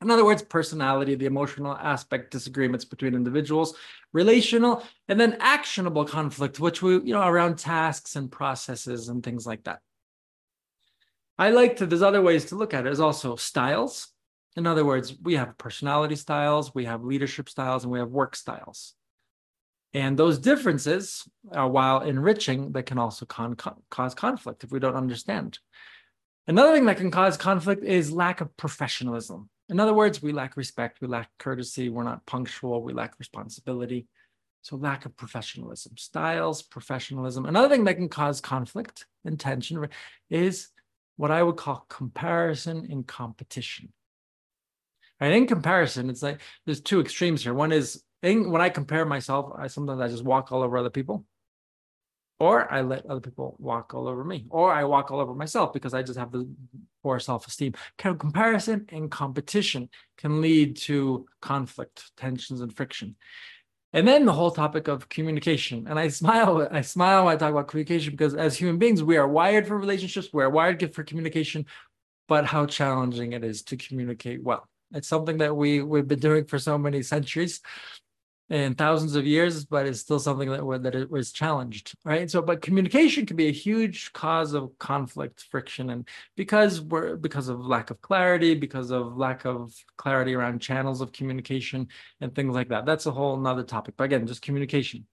In 0.00 0.10
other 0.10 0.24
words, 0.24 0.42
personality, 0.42 1.14
the 1.14 1.26
emotional 1.26 1.74
aspect, 1.76 2.30
disagreements 2.30 2.84
between 2.86 3.14
individuals, 3.14 3.76
relational, 4.12 4.82
and 5.08 5.20
then 5.20 5.36
actionable 5.40 6.06
conflict, 6.06 6.58
which 6.58 6.82
we, 6.82 6.94
you 6.94 7.12
know, 7.12 7.26
around 7.26 7.58
tasks 7.58 8.16
and 8.16 8.32
processes 8.32 9.08
and 9.08 9.22
things 9.22 9.46
like 9.46 9.64
that. 9.64 9.80
I 11.38 11.50
like 11.50 11.76
to, 11.76 11.86
there's 11.86 12.02
other 12.02 12.22
ways 12.22 12.46
to 12.46 12.56
look 12.56 12.72
at 12.72 12.86
it, 12.86 12.92
is 12.92 13.00
also 13.00 13.36
styles. 13.36 14.08
In 14.56 14.66
other 14.66 14.86
words, 14.86 15.14
we 15.22 15.34
have 15.34 15.58
personality 15.58 16.16
styles, 16.16 16.74
we 16.74 16.86
have 16.86 17.04
leadership 17.04 17.50
styles, 17.50 17.84
and 17.84 17.92
we 17.92 17.98
have 17.98 18.08
work 18.08 18.36
styles. 18.36 18.94
And 19.96 20.18
those 20.18 20.38
differences, 20.38 21.26
uh, 21.50 21.66
while 21.66 22.02
enriching, 22.02 22.70
they 22.70 22.82
can 22.82 22.98
also 22.98 23.24
con- 23.24 23.56
cause 23.88 24.14
conflict 24.14 24.62
if 24.62 24.70
we 24.70 24.78
don't 24.78 24.94
understand. 24.94 25.58
Another 26.46 26.74
thing 26.74 26.84
that 26.84 26.98
can 26.98 27.10
cause 27.10 27.38
conflict 27.38 27.82
is 27.82 28.12
lack 28.12 28.42
of 28.42 28.54
professionalism. 28.58 29.48
In 29.70 29.80
other 29.80 29.94
words, 29.94 30.20
we 30.20 30.34
lack 30.34 30.54
respect, 30.58 31.00
we 31.00 31.08
lack 31.08 31.30
courtesy, 31.38 31.88
we're 31.88 32.02
not 32.02 32.26
punctual, 32.26 32.82
we 32.82 32.92
lack 32.92 33.18
responsibility. 33.18 34.06
So, 34.60 34.76
lack 34.76 35.06
of 35.06 35.16
professionalism, 35.16 35.96
styles, 35.96 36.60
professionalism. 36.60 37.46
Another 37.46 37.70
thing 37.70 37.84
that 37.84 37.96
can 37.96 38.10
cause 38.10 38.42
conflict 38.42 39.06
and 39.24 39.40
tension 39.40 39.88
is 40.28 40.68
what 41.16 41.30
I 41.30 41.42
would 41.42 41.56
call 41.56 41.86
comparison 41.88 42.86
and 42.90 43.06
competition. 43.06 43.94
Right? 45.22 45.32
In 45.32 45.46
comparison, 45.46 46.10
it's 46.10 46.22
like 46.22 46.42
there's 46.66 46.82
two 46.82 47.00
extremes 47.00 47.42
here. 47.42 47.54
One 47.54 47.72
is 47.72 48.02
in, 48.22 48.50
when 48.50 48.62
I 48.62 48.68
compare 48.70 49.04
myself, 49.04 49.52
I 49.56 49.66
sometimes 49.68 50.00
I 50.00 50.08
just 50.08 50.24
walk 50.24 50.52
all 50.52 50.62
over 50.62 50.78
other 50.78 50.90
people. 50.90 51.24
or 52.38 52.70
I 52.70 52.82
let 52.82 53.06
other 53.06 53.20
people 53.20 53.56
walk 53.58 53.94
all 53.94 54.06
over 54.08 54.22
me, 54.22 54.44
or 54.50 54.70
I 54.72 54.84
walk 54.84 55.10
all 55.10 55.20
over 55.20 55.34
myself 55.34 55.72
because 55.72 55.94
I 55.94 56.02
just 56.02 56.18
have 56.18 56.32
the 56.32 56.46
poor 57.02 57.18
self-esteem. 57.18 57.72
Comparison 57.98 58.84
and 58.90 59.10
competition 59.10 59.88
can 60.18 60.42
lead 60.42 60.76
to 60.78 61.26
conflict, 61.40 62.10
tensions, 62.16 62.60
and 62.60 62.74
friction. 62.76 63.16
And 63.94 64.06
then 64.06 64.26
the 64.26 64.32
whole 64.32 64.50
topic 64.50 64.88
of 64.88 65.08
communication. 65.08 65.86
And 65.88 65.98
I 65.98 66.08
smile, 66.20 66.68
I 66.70 66.82
smile 66.82 67.24
when 67.24 67.34
I 67.34 67.38
talk 67.38 67.52
about 67.52 67.68
communication 67.68 68.10
because 68.10 68.34
as 68.34 68.54
human 68.56 68.78
beings, 68.78 69.02
we 69.02 69.16
are 69.16 69.26
wired 69.28 69.66
for 69.66 69.78
relationships, 69.78 70.28
we 70.32 70.42
are 70.42 70.50
wired 70.50 70.94
for 70.94 71.04
communication, 71.04 71.64
but 72.28 72.44
how 72.44 72.66
challenging 72.66 73.32
it 73.32 73.44
is 73.44 73.62
to 73.62 73.78
communicate 73.78 74.42
well. 74.42 74.68
It's 74.92 75.08
something 75.08 75.38
that 75.38 75.56
we 75.56 75.80
we've 75.80 76.06
been 76.06 76.20
doing 76.20 76.44
for 76.44 76.58
so 76.58 76.76
many 76.76 77.02
centuries 77.02 77.60
and 78.48 78.78
thousands 78.78 79.16
of 79.16 79.26
years, 79.26 79.64
but 79.64 79.86
it's 79.86 80.00
still 80.00 80.20
something 80.20 80.48
that 80.50 80.82
that 80.82 80.94
it 80.94 81.10
was 81.10 81.32
challenged, 81.32 81.94
right? 82.04 82.30
So, 82.30 82.40
but 82.40 82.62
communication 82.62 83.26
can 83.26 83.36
be 83.36 83.48
a 83.48 83.52
huge 83.52 84.12
cause 84.12 84.52
of 84.54 84.78
conflict, 84.78 85.44
friction, 85.50 85.90
and 85.90 86.08
because 86.36 86.80
we're 86.80 87.16
because 87.16 87.48
of 87.48 87.66
lack 87.66 87.90
of 87.90 88.00
clarity, 88.00 88.54
because 88.54 88.90
of 88.92 89.16
lack 89.16 89.44
of 89.44 89.74
clarity 89.96 90.34
around 90.34 90.60
channels 90.60 91.00
of 91.00 91.12
communication 91.12 91.88
and 92.20 92.34
things 92.34 92.54
like 92.54 92.68
that. 92.68 92.86
That's 92.86 93.06
a 93.06 93.10
whole 93.10 93.36
nother 93.36 93.64
topic. 93.64 93.94
But 93.96 94.04
again, 94.04 94.26
just 94.26 94.42
communication. 94.42 95.06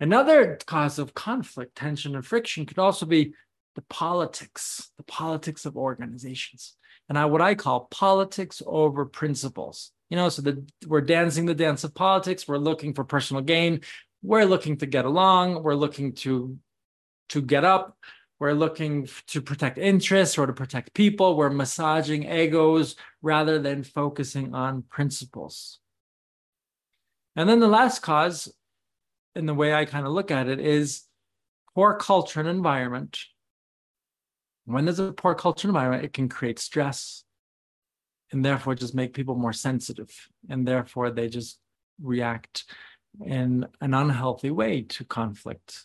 Another 0.00 0.58
cause 0.66 0.98
of 0.98 1.14
conflict, 1.14 1.76
tension, 1.76 2.16
and 2.16 2.26
friction 2.26 2.66
could 2.66 2.80
also 2.80 3.06
be 3.06 3.34
the 3.76 3.82
politics, 3.82 4.90
the 4.96 5.04
politics 5.04 5.64
of 5.64 5.76
organizations, 5.76 6.76
and 7.08 7.16
I 7.16 7.26
what 7.26 7.40
I 7.40 7.54
call 7.54 7.86
politics 7.92 8.60
over 8.66 9.06
principles 9.06 9.92
you 10.10 10.16
know, 10.16 10.28
so 10.28 10.42
that 10.42 10.56
we're 10.86 11.00
dancing 11.00 11.46
the 11.46 11.54
dance 11.54 11.84
of 11.84 11.94
politics. 11.94 12.46
We're 12.46 12.58
looking 12.58 12.94
for 12.94 13.04
personal 13.04 13.42
gain. 13.42 13.80
We're 14.22 14.44
looking 14.44 14.76
to 14.78 14.86
get 14.86 15.04
along. 15.04 15.62
We're 15.62 15.74
looking 15.74 16.12
to 16.14 16.58
to 17.30 17.42
get 17.42 17.64
up. 17.64 17.96
We're 18.38 18.52
looking 18.52 19.08
to 19.28 19.40
protect 19.40 19.78
interests 19.78 20.36
or 20.36 20.46
to 20.46 20.52
protect 20.52 20.94
people. 20.94 21.36
We're 21.36 21.50
massaging 21.50 22.30
egos 22.30 22.96
rather 23.22 23.58
than 23.58 23.84
focusing 23.84 24.54
on 24.54 24.82
principles. 24.82 25.78
And 27.36 27.48
then 27.48 27.60
the 27.60 27.68
last 27.68 28.00
cause, 28.00 28.52
in 29.34 29.46
the 29.46 29.54
way 29.54 29.74
I 29.74 29.84
kind 29.84 30.06
of 30.06 30.12
look 30.12 30.30
at 30.30 30.48
it, 30.48 30.60
is 30.60 31.02
poor 31.74 31.94
culture 31.94 32.40
and 32.40 32.48
environment. 32.48 33.18
When 34.66 34.84
there's 34.84 34.98
a 34.98 35.12
poor 35.12 35.34
culture 35.34 35.68
environment, 35.68 36.04
it 36.04 36.12
can 36.12 36.28
create 36.28 36.58
stress, 36.58 37.23
and 38.34 38.44
therefore 38.44 38.74
just 38.74 38.94
make 38.94 39.14
people 39.14 39.36
more 39.36 39.52
sensitive 39.52 40.10
and 40.50 40.66
therefore 40.66 41.10
they 41.10 41.28
just 41.28 41.60
react 42.02 42.64
in 43.24 43.64
an 43.80 43.94
unhealthy 43.94 44.50
way 44.50 44.82
to 44.82 45.04
conflict. 45.04 45.84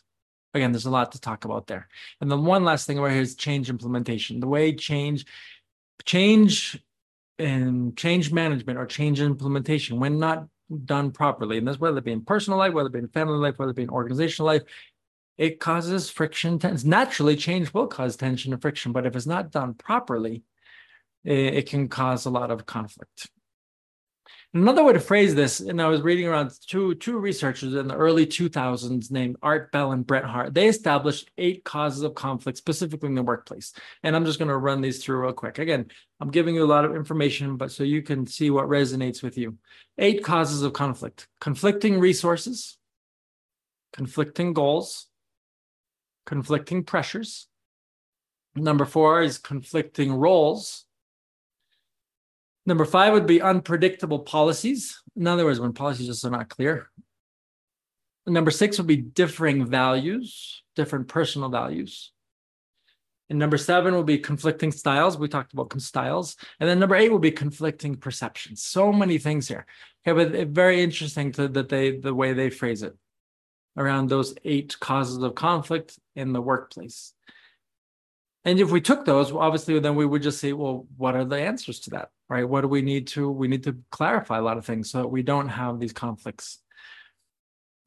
Again 0.56 0.72
there's 0.72 0.88
a 0.88 0.89
lot 0.89 1.12
to 1.12 1.22
talk 1.22 1.46
about 1.46 1.68
there. 1.68 1.88
And 2.20 2.29
the 2.29 2.38
one 2.38 2.65
last 2.65 2.88
thing 2.88 2.98
over 2.98 3.10
here 3.10 3.22
is 3.22 3.36
change 3.36 3.70
implementation. 3.70 4.39
The 4.39 4.48
way 4.48 4.74
change 4.74 5.25
change 6.06 6.84
and 7.38 7.96
change 7.96 8.32
management 8.32 8.79
or 8.79 8.86
change 8.88 9.22
implementation 9.22 10.00
when 10.00 10.18
not 10.18 10.48
done 10.86 11.12
properly 11.12 11.60
and 11.60 11.68
this 11.68 11.79
whether 11.79 12.00
it 12.00 12.03
be 12.03 12.12
in 12.12 12.25
personal 12.25 12.58
life 12.58 12.74
whether 12.74 12.88
it 12.88 12.94
be 12.94 13.00
in 13.00 13.08
family 13.10 13.38
life 13.38 13.60
whether 13.60 13.72
it 13.72 13.75
be 13.75 13.84
in 13.84 13.89
organizational 13.89 14.48
life 14.48 14.63
it 15.38 15.60
causes 15.60 16.10
friction. 16.10 16.60
Naturally 16.84 17.38
change 17.38 17.74
will 17.74 17.88
cause 17.88 18.15
tension 18.15 18.53
and 18.53 18.62
friction 18.62 18.91
but 18.91 19.06
if 19.06 19.15
it's 19.15 19.27
not 19.27 19.51
done 19.51 19.75
properly 19.75 20.44
it 21.23 21.67
can 21.69 21.88
cause 21.88 22.25
a 22.25 22.29
lot 22.29 22.51
of 22.51 22.65
conflict. 22.65 23.29
Another 24.51 24.83
way 24.83 24.93
to 24.93 24.99
phrase 24.99 25.35
this, 25.35 25.59
and 25.59 25.79
I 25.79 25.89
was 25.89 26.01
reading 26.01 26.25
around 26.25 26.51
two 26.67 26.95
two 26.95 27.19
researchers 27.19 27.75
in 27.75 27.88
the 27.88 27.95
early 27.95 28.25
2000s 28.25 29.11
named 29.11 29.35
Art 29.43 29.71
Bell 29.71 29.91
and 29.91 30.05
Brett 30.05 30.23
Hart. 30.23 30.55
They 30.55 30.67
established 30.67 31.29
eight 31.38 31.63
causes 31.63 32.01
of 32.01 32.15
conflict 32.15 32.57
specifically 32.57 33.09
in 33.09 33.15
the 33.15 33.21
workplace. 33.21 33.73
And 34.01 34.15
I'm 34.15 34.25
just 34.25 34.39
going 34.39 34.49
to 34.49 34.57
run 34.57 34.81
these 34.81 35.03
through 35.03 35.21
real 35.21 35.33
quick. 35.33 35.59
Again, 35.59 35.91
I'm 36.19 36.31
giving 36.31 36.55
you 36.55 36.63
a 36.63 36.65
lot 36.65 36.83
of 36.83 36.95
information, 36.95 37.57
but 37.57 37.71
so 37.71 37.83
you 37.83 38.01
can 38.01 38.25
see 38.25 38.49
what 38.49 38.65
resonates 38.65 39.21
with 39.21 39.38
you. 39.38 39.55
Eight 39.99 40.23
causes 40.23 40.63
of 40.63 40.73
conflict: 40.73 41.27
conflicting 41.39 41.99
resources, 41.99 42.79
conflicting 43.93 44.53
goals, 44.53 45.05
conflicting 46.25 46.85
pressures. 46.85 47.47
Number 48.55 48.85
four 48.85 49.21
is 49.21 49.38
conflicting 49.38 50.11
roles 50.11 50.85
Number 52.69 52.85
five 52.85 53.13
would 53.13 53.25
be 53.25 53.41
unpredictable 53.41 54.19
policies. 54.19 55.01
In 55.15 55.25
other 55.25 55.43
words, 55.43 55.59
when 55.59 55.73
policies 55.73 56.05
just 56.05 56.23
are 56.23 56.29
not 56.29 56.49
clear. 56.49 56.91
Number 58.27 58.51
six 58.51 58.77
would 58.77 58.85
be 58.85 58.97
differing 58.97 59.65
values, 59.65 60.61
different 60.75 61.07
personal 61.07 61.49
values. 61.49 62.11
And 63.27 63.39
number 63.39 63.57
seven 63.57 63.95
will 63.95 64.03
be 64.03 64.19
conflicting 64.19 64.71
styles. 64.71 65.17
We 65.17 65.27
talked 65.27 65.51
about 65.51 65.73
styles. 65.81 66.35
And 66.59 66.69
then 66.69 66.77
number 66.77 66.95
eight 66.95 67.11
will 67.11 67.17
be 67.17 67.31
conflicting 67.31 67.95
perceptions. 67.95 68.61
So 68.61 68.93
many 68.93 69.17
things 69.17 69.47
here. 69.47 69.65
Okay, 70.07 70.23
but 70.23 70.49
very 70.49 70.83
interesting 70.83 71.31
to, 71.31 71.47
that 71.47 71.69
they 71.69 71.97
the 71.97 72.13
way 72.13 72.33
they 72.33 72.51
phrase 72.51 72.83
it 72.83 72.95
around 73.77 74.09
those 74.09 74.35
eight 74.45 74.79
causes 74.79 75.17
of 75.23 75.33
conflict 75.33 75.97
in 76.15 76.33
the 76.33 76.41
workplace. 76.41 77.13
And 78.45 78.59
if 78.59 78.69
we 78.69 78.79
took 78.79 79.05
those, 79.05 79.31
obviously, 79.31 79.79
then 79.79 79.95
we 79.95 80.05
would 80.05 80.21
just 80.21 80.39
say, 80.39 80.53
well, 80.53 80.85
what 80.97 81.15
are 81.15 81.25
the 81.25 81.39
answers 81.39 81.79
to 81.81 81.89
that? 81.91 82.09
Right? 82.29 82.48
What 82.48 82.62
do 82.62 82.67
we 82.67 82.83
need 82.83 83.07
to? 83.07 83.29
We 83.29 83.48
need 83.48 83.63
to 83.63 83.77
clarify 83.89 84.38
a 84.38 84.41
lot 84.41 84.57
of 84.57 84.65
things 84.65 84.91
so 84.91 85.00
that 85.00 85.07
we 85.07 85.24
don't 85.24 85.50
have 85.50 85.79
these 85.79 85.93
conflicts. 85.93 86.59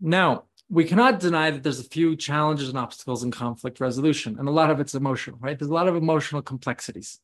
Now, 0.00 0.44
we 0.68 0.84
cannot 0.84 1.20
deny 1.20 1.50
that 1.50 1.62
there's 1.62 1.78
a 1.78 1.84
few 1.84 2.16
challenges 2.16 2.68
and 2.68 2.78
obstacles 2.78 3.22
in 3.22 3.30
conflict 3.30 3.78
resolution, 3.78 4.36
and 4.38 4.48
a 4.48 4.52
lot 4.52 4.70
of 4.70 4.80
it's 4.80 4.94
emotional, 4.94 5.38
right? 5.40 5.58
There's 5.58 5.70
a 5.70 5.74
lot 5.74 5.86
of 5.86 5.94
emotional 5.94 6.42
complexities. 6.42 7.20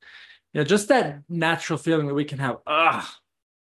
You 0.52 0.60
know, 0.60 0.64
just 0.64 0.88
that 0.88 1.22
natural 1.28 1.78
feeling 1.78 2.06
that 2.06 2.14
we 2.14 2.24
can 2.24 2.38
have, 2.38 2.58
ah, 2.66 3.12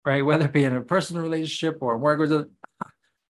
right? 0.04 0.24
Whether 0.24 0.46
it 0.46 0.52
be 0.52 0.64
in 0.64 0.74
a 0.74 0.80
personal 0.80 1.22
relationship 1.22 1.78
or 1.80 1.96
work 1.96 2.18
with, 2.18 2.50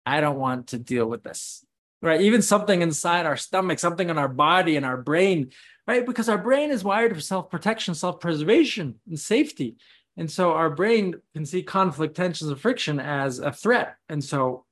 I 0.04 0.20
don't 0.20 0.38
want 0.38 0.68
to 0.68 0.78
deal 0.78 1.06
with 1.06 1.22
this, 1.22 1.64
right? 2.02 2.20
Even 2.22 2.42
something 2.42 2.82
inside 2.82 3.24
our 3.24 3.36
stomach, 3.36 3.78
something 3.78 4.08
in 4.08 4.18
our 4.18 4.28
body 4.28 4.76
and 4.76 4.84
our 4.84 4.96
brain 4.96 5.52
right? 5.88 6.04
Because 6.04 6.28
our 6.28 6.38
brain 6.38 6.70
is 6.70 6.84
wired 6.84 7.14
for 7.14 7.20
self 7.20 7.50
protection, 7.50 7.94
self 7.94 8.20
preservation, 8.20 9.00
and 9.08 9.18
safety. 9.18 9.76
And 10.18 10.30
so 10.30 10.52
our 10.52 10.68
brain 10.68 11.14
can 11.32 11.46
see 11.46 11.62
conflict, 11.62 12.16
tensions, 12.16 12.50
and 12.50 12.60
friction 12.60 12.98
as 12.98 13.38
a 13.38 13.52
threat. 13.52 13.94
And 14.08 14.22
so 14.22 14.64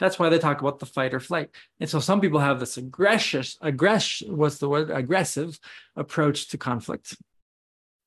that's 0.00 0.18
why 0.18 0.30
they 0.30 0.38
talk 0.38 0.62
about 0.62 0.78
the 0.78 0.86
fight 0.86 1.12
or 1.12 1.20
flight. 1.20 1.50
And 1.78 1.90
so 1.90 2.00
some 2.00 2.22
people 2.22 2.40
have 2.40 2.58
this 2.58 2.78
aggressive, 2.78 3.54
aggression, 3.60 4.36
what's 4.36 4.56
the 4.58 4.68
word? 4.68 4.90
Aggressive 4.90 5.60
approach 5.94 6.48
to 6.48 6.58
conflict, 6.58 7.16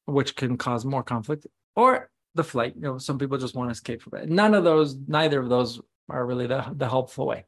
which 0.05 0.35
can 0.35 0.57
cause 0.57 0.83
more 0.83 1.03
conflict, 1.03 1.45
or 1.75 2.09
the 2.33 2.43
flight. 2.43 2.73
You 2.75 2.81
know, 2.81 2.97
some 2.97 3.19
people 3.19 3.37
just 3.37 3.53
want 3.53 3.69
to 3.69 3.73
escape 3.73 4.01
from 4.01 4.19
it. 4.19 4.29
None 4.29 4.55
of 4.55 4.63
those, 4.63 4.97
neither 5.07 5.39
of 5.39 5.49
those 5.49 5.79
are 6.09 6.25
really 6.25 6.47
the, 6.47 6.65
the 6.75 6.89
helpful 6.89 7.27
way. 7.27 7.45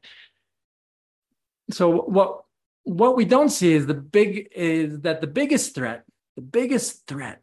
So 1.70 2.02
what 2.02 2.42
what 2.84 3.16
we 3.16 3.24
don't 3.24 3.48
see 3.48 3.72
is 3.72 3.86
the 3.86 3.94
big 3.94 4.48
is 4.54 5.00
that 5.00 5.22
the 5.22 5.26
biggest 5.26 5.74
threat, 5.74 6.04
the 6.36 6.42
biggest 6.42 7.06
threat 7.06 7.40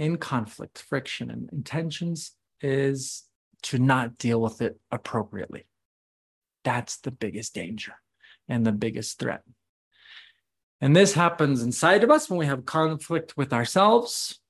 in 0.00 0.16
conflict, 0.16 0.78
friction, 0.78 1.30
and 1.30 1.50
intentions 1.52 2.32
is 2.62 3.24
to 3.62 3.78
not 3.78 4.16
deal 4.16 4.40
with 4.40 4.62
it 4.62 4.80
appropriately. 4.90 5.66
That's 6.64 6.96
the 6.96 7.10
biggest 7.10 7.54
danger 7.54 7.92
and 8.48 8.66
the 8.66 8.72
biggest 8.72 9.18
threat. 9.18 9.42
And 10.80 10.96
this 10.96 11.12
happens 11.12 11.62
inside 11.62 12.02
of 12.02 12.10
us 12.10 12.30
when 12.30 12.38
we 12.38 12.46
have 12.46 12.64
conflict 12.64 13.36
with 13.36 13.52
ourselves 13.52 14.40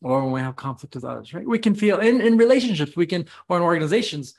or 0.00 0.22
when 0.22 0.30
we 0.30 0.40
have 0.40 0.54
conflict 0.54 0.94
with 0.94 1.04
others, 1.04 1.34
right? 1.34 1.46
We 1.46 1.58
can 1.58 1.74
feel 1.74 1.98
in, 1.98 2.20
in 2.20 2.36
relationships, 2.36 2.94
we 2.94 3.06
can, 3.06 3.26
or 3.48 3.56
in 3.56 3.64
organizations, 3.64 4.34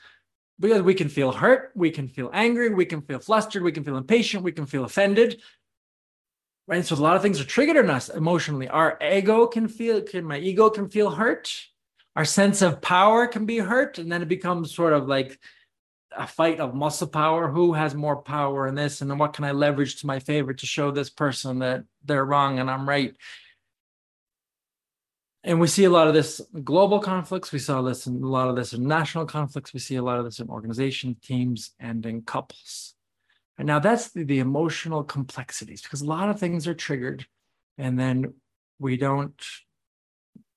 because 0.58 0.80
we 0.80 0.94
can 0.94 1.10
feel 1.10 1.30
hurt, 1.30 1.72
we 1.74 1.90
can 1.90 2.08
feel 2.08 2.30
angry, 2.32 2.70
we 2.70 2.86
can 2.86 3.02
feel 3.02 3.18
flustered, 3.18 3.62
we 3.62 3.72
can 3.72 3.84
feel 3.84 3.98
impatient, 3.98 4.44
we 4.44 4.52
can 4.52 4.64
feel 4.64 4.84
offended. 4.84 5.42
Right. 6.66 6.84
So 6.84 6.94
a 6.94 6.96
lot 6.96 7.16
of 7.16 7.22
things 7.22 7.40
are 7.40 7.44
triggered 7.44 7.76
in 7.76 7.90
us 7.90 8.08
emotionally. 8.08 8.68
Our 8.68 8.98
ego 9.02 9.46
can 9.46 9.68
feel, 9.68 10.00
can 10.00 10.24
my 10.24 10.38
ego 10.38 10.70
can 10.70 10.88
feel 10.88 11.10
hurt. 11.10 11.52
Our 12.16 12.24
sense 12.24 12.62
of 12.62 12.80
power 12.80 13.26
can 13.26 13.44
be 13.44 13.58
hurt. 13.58 13.98
And 13.98 14.10
then 14.10 14.22
it 14.22 14.28
becomes 14.28 14.74
sort 14.74 14.94
of 14.94 15.06
like 15.06 15.38
a 16.16 16.26
fight 16.26 16.60
of 16.60 16.74
muscle 16.74 17.08
power. 17.08 17.48
Who 17.48 17.74
has 17.74 17.94
more 17.94 18.22
power 18.22 18.66
in 18.66 18.74
this? 18.74 19.02
And 19.02 19.10
then 19.10 19.18
what 19.18 19.34
can 19.34 19.44
I 19.44 19.52
leverage 19.52 20.00
to 20.00 20.06
my 20.06 20.20
favor 20.20 20.54
to 20.54 20.66
show 20.66 20.90
this 20.90 21.10
person 21.10 21.58
that 21.58 21.84
they're 22.04 22.24
wrong 22.24 22.58
and 22.58 22.70
I'm 22.70 22.88
right? 22.88 23.14
and 25.44 25.60
we 25.60 25.66
see 25.66 25.84
a 25.84 25.90
lot 25.90 26.08
of 26.08 26.14
this 26.14 26.40
global 26.64 26.98
conflicts. 26.98 27.52
We 27.52 27.58
saw 27.58 27.82
this 27.82 28.06
in 28.06 28.22
a 28.22 28.26
lot 28.26 28.48
of 28.48 28.56
this 28.56 28.72
in 28.72 28.88
national 28.88 29.26
conflicts. 29.26 29.74
We 29.74 29.80
see 29.80 29.96
a 29.96 30.02
lot 30.02 30.18
of 30.18 30.24
this 30.24 30.40
in 30.40 30.48
organization 30.48 31.16
teams 31.22 31.72
and 31.78 32.04
in 32.06 32.22
couples. 32.22 32.93
And 33.58 33.66
now 33.66 33.78
that's 33.78 34.10
the, 34.10 34.24
the 34.24 34.40
emotional 34.40 35.04
complexities 35.04 35.82
because 35.82 36.02
a 36.02 36.06
lot 36.06 36.28
of 36.28 36.40
things 36.40 36.66
are 36.66 36.74
triggered, 36.74 37.26
and 37.78 37.98
then 37.98 38.34
we 38.78 38.96
don't 38.96 39.40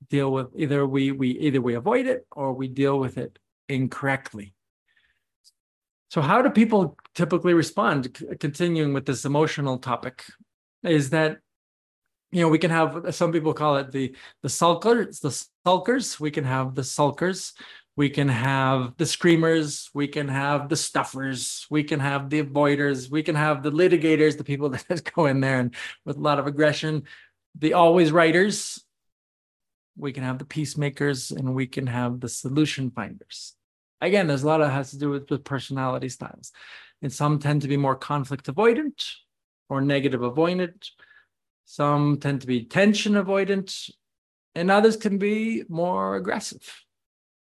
deal 0.09 0.31
with 0.31 0.47
either 0.55 0.85
we 0.85 1.11
we 1.11 1.29
either 1.39 1.61
we 1.61 1.75
avoid 1.75 2.07
it 2.07 2.25
or 2.31 2.53
we 2.53 2.67
deal 2.67 2.99
with 2.99 3.17
it 3.17 3.37
incorrectly. 3.69 4.53
So, 6.09 6.21
how 6.21 6.41
do 6.41 6.49
people 6.49 6.97
typically 7.13 7.53
respond? 7.53 8.25
Continuing 8.39 8.93
with 8.93 9.05
this 9.05 9.25
emotional 9.25 9.77
topic, 9.77 10.23
is 10.83 11.09
that 11.11 11.37
you 12.31 12.41
know 12.41 12.49
we 12.49 12.57
can 12.57 12.71
have 12.71 13.13
some 13.13 13.31
people 13.31 13.53
call 13.53 13.77
it 13.77 13.91
the 13.91 14.15
the 14.41 14.49
sulkers, 14.49 15.19
the 15.19 15.45
sulkers. 15.65 16.19
We 16.19 16.31
can 16.31 16.45
have 16.45 16.75
the 16.75 16.83
sulkers. 16.83 17.53
We 17.97 18.09
can 18.09 18.29
have 18.29 18.95
the 18.95 19.05
screamers. 19.05 19.89
We 19.93 20.07
can 20.07 20.29
have 20.29 20.69
the 20.69 20.77
stuffers. 20.77 21.67
We 21.69 21.83
can 21.83 21.99
have 21.99 22.29
the 22.29 22.41
avoiders. 22.41 23.11
We 23.11 23.23
can 23.23 23.35
have 23.35 23.63
the 23.63 23.71
litigators, 23.71 24.37
the 24.37 24.45
people 24.45 24.69
that 24.71 24.85
just 24.87 25.13
go 25.13 25.25
in 25.25 25.41
there 25.41 25.59
and 25.59 25.75
with 26.05 26.15
a 26.15 26.21
lot 26.21 26.39
of 26.39 26.47
aggression. 26.47 27.03
The 27.57 27.73
always 27.73 28.13
writers. 28.13 28.81
We 29.97 30.13
can 30.13 30.23
have 30.23 30.37
the 30.37 30.45
peacemakers, 30.45 31.31
and 31.31 31.55
we 31.55 31.65
can 31.65 31.87
have 31.87 32.19
the 32.19 32.29
solution 32.29 32.91
finders 32.91 33.57
again, 34.01 34.27
there's 34.27 34.43
a 34.43 34.47
lot 34.47 34.61
of 34.61 34.71
has 34.71 34.91
to 34.91 34.97
do 34.97 35.09
with, 35.09 35.29
with 35.29 35.43
personality 35.43 36.09
styles. 36.09 36.51
And 37.01 37.11
some 37.11 37.39
tend 37.39 37.61
to 37.61 37.67
be 37.67 37.77
more 37.77 37.95
conflict 37.95 38.47
avoidant 38.47 39.13
or 39.69 39.81
negative 39.81 40.21
avoidant. 40.21 40.89
Some 41.65 42.17
tend 42.19 42.41
to 42.41 42.47
be 42.47 42.63
tension 42.63 43.13
avoidant, 43.13 43.91
and 44.55 44.71
others 44.71 44.97
can 44.97 45.17
be 45.17 45.63
more 45.67 46.15
aggressive. 46.15 46.85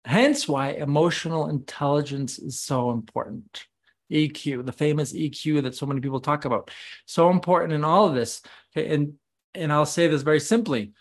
Hence, 0.04 0.48
why 0.48 0.70
emotional 0.70 1.48
intelligence 1.48 2.38
is 2.38 2.60
so 2.60 2.90
important. 2.90 3.66
EQ, 4.10 4.66
the 4.66 4.72
famous 4.72 5.12
EQ 5.12 5.62
that 5.62 5.74
so 5.74 5.86
many 5.86 6.00
people 6.00 6.20
talk 6.20 6.44
about, 6.44 6.70
so 7.06 7.30
important 7.30 7.72
in 7.72 7.84
all 7.84 8.08
of 8.08 8.14
this. 8.14 8.42
Okay, 8.76 8.92
and 8.92 9.14
and 9.54 9.72
I'll 9.72 9.86
say 9.86 10.08
this 10.08 10.22
very 10.22 10.40
simply: 10.40 10.92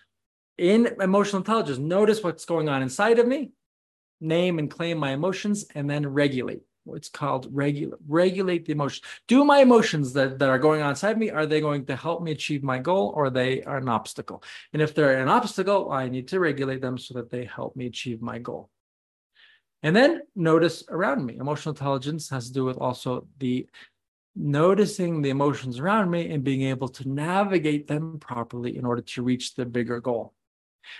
in 0.58 0.96
emotional 1.01 1.39
intelligence, 1.39 1.79
notice 1.79 2.24
what's 2.24 2.46
going 2.46 2.70
on 2.70 2.84
inside 2.84 3.18
of 3.18 3.27
me, 3.27 3.51
name 4.22 4.60
and 4.60 4.70
claim 4.70 4.98
my 4.98 5.12
emotions, 5.12 5.65
and 5.74 5.89
then 5.89 6.06
regulate. 6.06 6.62
It's 6.94 7.10
called 7.10 7.48
regulate 7.51 8.00
regulate 8.08 8.65
the 8.65 8.74
emotions. 8.74 9.06
Do 9.27 9.44
my 9.44 9.60
emotions 9.60 10.13
that, 10.13 10.39
that 10.39 10.50
are 10.50 10.60
going 10.60 10.82
on 10.82 10.91
inside 10.91 11.18
me, 11.18 11.29
are 11.29 11.46
they 11.46 11.62
going 11.62 11.86
to 11.86 11.96
help 11.96 12.22
me 12.22 12.32
achieve 12.32 12.63
my 12.63 12.79
goal 12.79 13.13
or 13.15 13.29
they 13.29 13.63
are 13.63 13.77
an 13.77 13.89
obstacle? 13.89 14.44
And 14.74 14.82
if 14.82 14.94
they're 14.94 15.22
an 15.22 15.29
obstacle, 15.29 15.91
I 15.91 16.10
need 16.10 16.27
to 16.29 16.39
regulate 16.39 16.82
them 16.82 16.98
so 16.98 17.13
that 17.15 17.29
they 17.29 17.46
help 17.46 17.75
me 17.75 17.86
achieve 17.86 18.22
my 18.22 18.39
goal. 18.39 18.70
And 19.81 19.95
then 19.95 20.21
notice 20.36 20.83
around 20.89 21.25
me. 21.25 21.38
Emotional 21.38 21.74
intelligence 21.74 22.29
has 22.29 22.48
to 22.48 22.53
do 22.53 22.65
with 22.65 22.77
also 22.77 23.27
the 23.38 23.67
noticing 24.36 25.21
the 25.21 25.29
emotions 25.29 25.79
around 25.79 26.09
me 26.09 26.31
and 26.31 26.43
being 26.43 26.63
able 26.63 26.88
to 26.88 27.07
navigate 27.07 27.88
them 27.88 28.19
properly 28.19 28.77
in 28.77 28.86
order 28.86 29.01
to 29.01 29.24
reach 29.24 29.55
the 29.55 29.65
bigger 29.65 30.00
goal. 30.00 30.33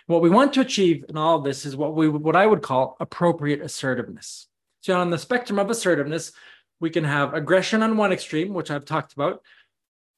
What 0.07 0.21
we 0.21 0.29
want 0.29 0.53
to 0.53 0.62
achieve 0.62 1.05
in 1.09 1.17
all 1.17 1.38
of 1.38 1.43
this 1.43 1.65
is 1.65 1.75
what 1.75 1.95
we 1.95 2.09
what 2.09 2.36
I 2.36 2.45
would 2.45 2.62
call 2.62 2.98
appropriate 3.00 3.62
assertiveness. 3.62 4.48
So 4.81 5.00
on 5.00 5.09
the 5.09 5.17
spectrum 5.17 5.59
of 5.59 5.69
assertiveness, 5.69 6.31
we 6.79 6.89
can 6.89 7.03
have 7.03 7.33
aggression 7.33 7.81
on 7.81 7.98
one 7.98 8.12
extreme, 8.12 8.53
which 8.53 8.71
I've 8.71 8.86
talked 8.86 9.13
about, 9.13 9.41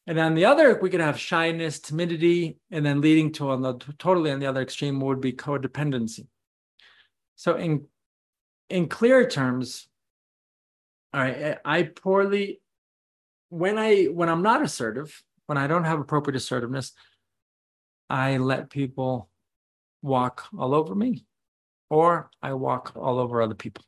and 0.07 0.19
on 0.19 0.35
the 0.35 0.45
other, 0.45 0.79
we 0.81 0.89
could 0.89 0.99
have 0.99 1.19
shyness, 1.19 1.79
timidity, 1.79 2.57
and 2.71 2.85
then 2.85 3.01
leading 3.01 3.31
to 3.33 3.49
on 3.49 3.61
the 3.61 3.75
totally 3.99 4.31
on 4.31 4.39
the 4.39 4.47
other 4.47 4.61
extreme 4.61 4.99
would 4.99 5.21
be 5.21 5.33
codependency. 5.33 6.27
So 7.35 7.55
in 7.55 7.85
in 8.71 8.87
clear 8.87 9.27
terms, 9.27 9.87
all 11.13 11.21
right, 11.21 11.57
I 11.65 11.83
poorly 11.83 12.61
when 13.49 13.77
I 13.77 14.05
when 14.05 14.29
I'm 14.29 14.41
not 14.41 14.63
assertive, 14.63 15.21
when 15.45 15.57
I 15.57 15.67
don't 15.67 15.83
have 15.83 15.99
appropriate 15.99 16.37
assertiveness, 16.37 16.93
I 18.09 18.37
let 18.37 18.69
people 18.69 19.29
walk 20.01 20.45
all 20.57 20.73
over 20.73 20.95
me 20.95 21.25
or 21.89 22.31
I 22.41 22.53
walk 22.53 22.93
all 22.95 23.19
over 23.19 23.41
other 23.41 23.55
people. 23.55 23.83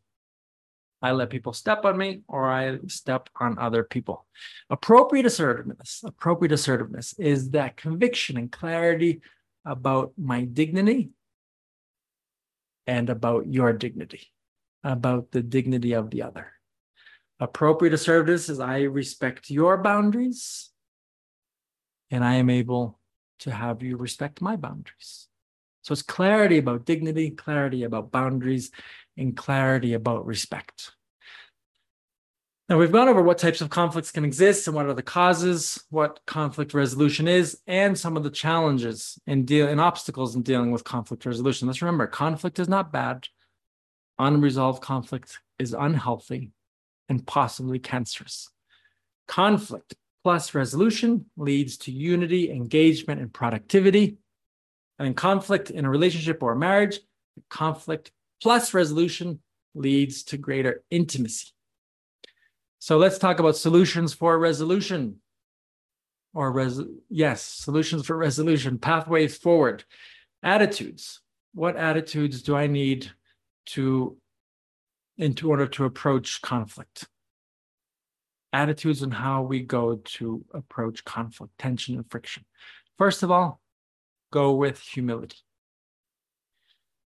I 1.02 1.12
let 1.12 1.30
people 1.30 1.54
step 1.54 1.86
on 1.86 1.98
me 1.98 2.22
or 2.28 2.50
I 2.50 2.80
step 2.88 3.30
on 3.40 3.58
other 3.60 3.84
people. 3.84 4.26
Appropriate 4.70 5.26
assertiveness, 5.26 6.02
appropriate 6.06 6.52
assertiveness 6.52 7.14
is 7.18 7.52
that 7.52 7.78
conviction 7.78 8.38
and 8.38 8.52
clarity 8.52 9.22
about 9.66 10.12
my 10.18 10.44
dignity 10.44 11.12
and 12.86 13.10
about 13.10 13.48
your 13.48 13.72
dignity, 13.72 14.33
about 14.84 15.32
the 15.32 15.42
dignity 15.42 15.94
of 15.94 16.10
the 16.10 16.22
other. 16.24 16.52
Appropriate 17.40 17.94
assertiveness 17.94 18.50
is 18.50 18.60
I 18.60 18.82
respect 18.82 19.50
your 19.50 19.78
boundaries 19.78 20.70
and 22.12 22.24
I 22.24 22.36
am 22.36 22.50
able 22.50 23.00
to 23.40 23.52
have 23.52 23.82
you 23.82 23.98
respect 23.98 24.42
my 24.42 24.56
boundaries. 24.56 25.28
So 25.82 25.92
it's 25.92 26.02
clarity 26.02 26.58
about 26.58 26.86
dignity, 26.86 27.32
clarity 27.32 27.84
about 27.84 28.12
boundaries, 28.12 28.72
and 29.18 29.36
clarity 29.36 29.94
about 29.94 30.26
respect. 30.26 30.92
Now, 32.70 32.80
we've 32.80 32.92
gone 32.92 33.10
over 33.10 33.22
what 33.22 33.38
types 33.38 33.60
of 33.60 33.70
conflicts 33.70 34.12
can 34.12 34.24
exist 34.24 34.68
and 34.68 34.76
what 34.76 34.86
are 34.86 34.94
the 34.94 35.04
causes, 35.04 35.84
what 35.90 36.22
conflict 36.26 36.74
resolution 36.74 37.28
is, 37.28 37.60
and 37.68 37.98
some 37.98 38.16
of 38.16 38.24
the 38.24 38.30
challenges 38.30 39.20
and 39.28 39.46
deal 39.46 39.68
and 39.68 39.82
obstacles 39.82 40.36
in 40.36 40.44
dealing 40.44 40.72
with 40.72 40.86
conflict 40.86 41.26
resolution. 41.26 41.68
Let's 41.68 41.82
remember 41.82 42.08
conflict 42.08 42.60
is 42.60 42.70
not 42.70 42.94
bad. 42.94 43.28
Unresolved 44.20 44.82
conflict 44.82 45.40
is 45.60 45.74
unhealthy 45.74 46.52
and 47.10 47.26
possibly 47.26 47.80
cancerous. 47.80 48.50
Conflict 49.28 49.96
plus 50.24 50.54
resolution 50.54 51.26
leads 51.36 51.78
to 51.78 51.92
unity, 51.92 52.52
engagement, 52.52 53.22
and 53.22 53.34
productivity. 53.34 54.18
And 55.00 55.08
in 55.08 55.14
conflict 55.14 55.70
in 55.70 55.86
a 55.86 55.90
relationship 55.90 56.42
or 56.42 56.54
a 56.54 56.58
marriage, 56.58 57.00
conflict 57.50 58.12
plus 58.42 58.74
resolution 58.74 59.40
leads 59.76 60.24
to 60.24 60.38
greater 60.38 60.84
intimacy. 60.92 61.48
So 62.80 62.98
let's 62.98 63.18
talk 63.18 63.40
about 63.40 63.56
solutions 63.56 64.14
for 64.14 64.38
resolution. 64.38 65.20
Or 66.34 66.52
res 66.52 66.82
yes, 67.10 67.42
solutions 67.42 68.06
for 68.06 68.18
resolution, 68.18 68.78
pathways 68.80 69.38
forward, 69.38 69.84
attitudes. 70.42 71.22
What 71.54 71.78
attitudes 71.78 72.42
do 72.42 72.56
I 72.56 72.68
need 72.68 73.12
to 73.68 74.18
in 75.18 75.36
order 75.44 75.68
to 75.68 75.86
approach 75.86 76.42
conflict? 76.42 77.08
Attitudes 78.52 79.02
and 79.02 79.14
how 79.14 79.42
we 79.42 79.62
go 79.62 79.96
to 79.96 80.46
approach 80.54 81.04
conflict, 81.06 81.58
tension, 81.58 81.96
and 81.96 82.10
friction. 82.10 82.46
First 82.98 83.24
of 83.24 83.32
all, 83.32 83.60
go 84.32 84.54
with 84.54 84.80
humility. 84.80 85.38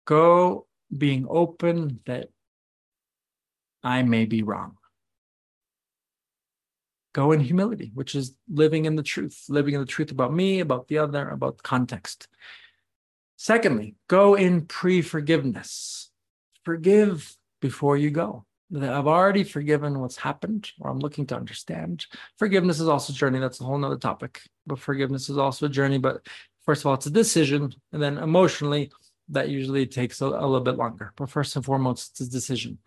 Go 0.04 0.66
being 0.96 1.26
open 1.28 2.00
that 2.07 2.28
I 3.83 4.02
may 4.02 4.26
be 4.26 4.42
wrong. 4.42 4.76
Go 7.12 7.30
in 7.30 7.40
humility, 7.40 7.92
which 7.94 8.14
is 8.14 8.35
living 8.48 8.87
in 8.87 8.96
the 8.96 9.02
truth, 9.02 9.44
living 9.48 9.74
in 9.74 9.80
the 9.80 9.87
truth 9.87 10.11
about 10.11 10.33
me, 10.33 10.61
about 10.61 10.88
the 10.88 10.98
other, 10.98 11.28
about 11.28 11.62
context. 11.62 12.26
Secondly, 13.37 13.94
go 14.09 14.35
in 14.35 14.66
pre 14.66 15.00
forgiveness. 15.00 16.11
Forgive 16.64 17.37
before 17.61 17.96
you 17.96 18.11
go. 18.11 18.44
I've 18.74 19.07
already 19.07 19.44
forgiven 19.44 20.00
what's 20.00 20.16
happened, 20.16 20.70
or 20.81 20.90
I'm 20.90 20.98
looking 20.98 21.27
to 21.27 21.37
understand. 21.37 22.07
Forgiveness 22.38 22.81
is 22.81 22.88
also 22.88 23.12
a 23.12 23.16
journey. 23.16 23.38
That's 23.38 23.61
a 23.61 23.64
whole 23.64 23.79
nother 23.79 23.98
topic. 23.98 24.40
But 24.66 24.79
forgiveness 24.79 25.29
is 25.29 25.38
also 25.38 25.66
a 25.66 25.68
journey. 25.68 25.98
But 25.98 26.27
first 26.64 26.83
of 26.83 26.87
all, 26.87 26.94
it's 26.94 27.07
a 27.07 27.11
decision, 27.11 27.74
and 27.92 28.03
then 28.03 28.18
emotionally, 28.18 28.90
that 29.29 29.48
usually 29.48 29.87
takes 29.87 30.20
a, 30.20 30.27
a 30.27 30.29
little 30.29 30.61
bit 30.61 30.77
longer. 30.77 31.12
But 31.16 31.31
first 31.31 31.55
and 31.57 31.64
foremost, 31.64 32.12
it's 32.12 32.29
a 32.29 32.31
decision. 32.31 32.79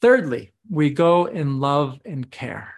Thirdly, 0.00 0.52
we 0.68 0.90
go 0.90 1.26
in 1.26 1.60
love 1.60 2.00
and 2.04 2.30
care. 2.30 2.74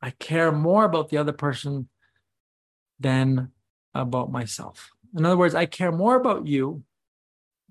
I 0.00 0.10
care 0.10 0.52
more 0.52 0.84
about 0.84 1.08
the 1.08 1.18
other 1.18 1.32
person 1.32 1.88
than 2.98 3.50
about 3.94 4.32
myself. 4.32 4.90
In 5.16 5.24
other 5.24 5.36
words, 5.36 5.54
I 5.54 5.66
care 5.66 5.92
more 5.92 6.16
about 6.16 6.46
you 6.46 6.82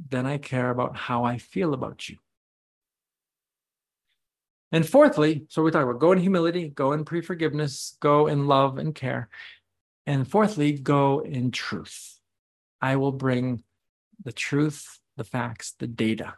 than 0.09 0.25
I 0.25 0.37
care 0.37 0.69
about 0.69 0.95
how 0.95 1.23
I 1.23 1.37
feel 1.37 1.73
about 1.73 2.09
you. 2.09 2.17
And 4.71 4.87
fourthly, 4.87 5.45
so 5.49 5.61
we 5.61 5.69
talk 5.69 5.83
about 5.83 5.99
go 5.99 6.11
in 6.11 6.19
humility, 6.19 6.67
go 6.69 6.93
in 6.93 7.05
pre 7.05 7.21
forgiveness, 7.21 7.95
go 7.99 8.27
in 8.27 8.47
love 8.47 8.77
and 8.77 8.95
care. 8.95 9.29
And 10.05 10.27
fourthly, 10.27 10.73
go 10.73 11.19
in 11.19 11.51
truth. 11.51 12.19
I 12.81 12.95
will 12.97 13.11
bring 13.11 13.63
the 14.23 14.33
truth, 14.33 14.99
the 15.15 15.23
facts, 15.23 15.73
the 15.79 15.87
data. 15.87 16.35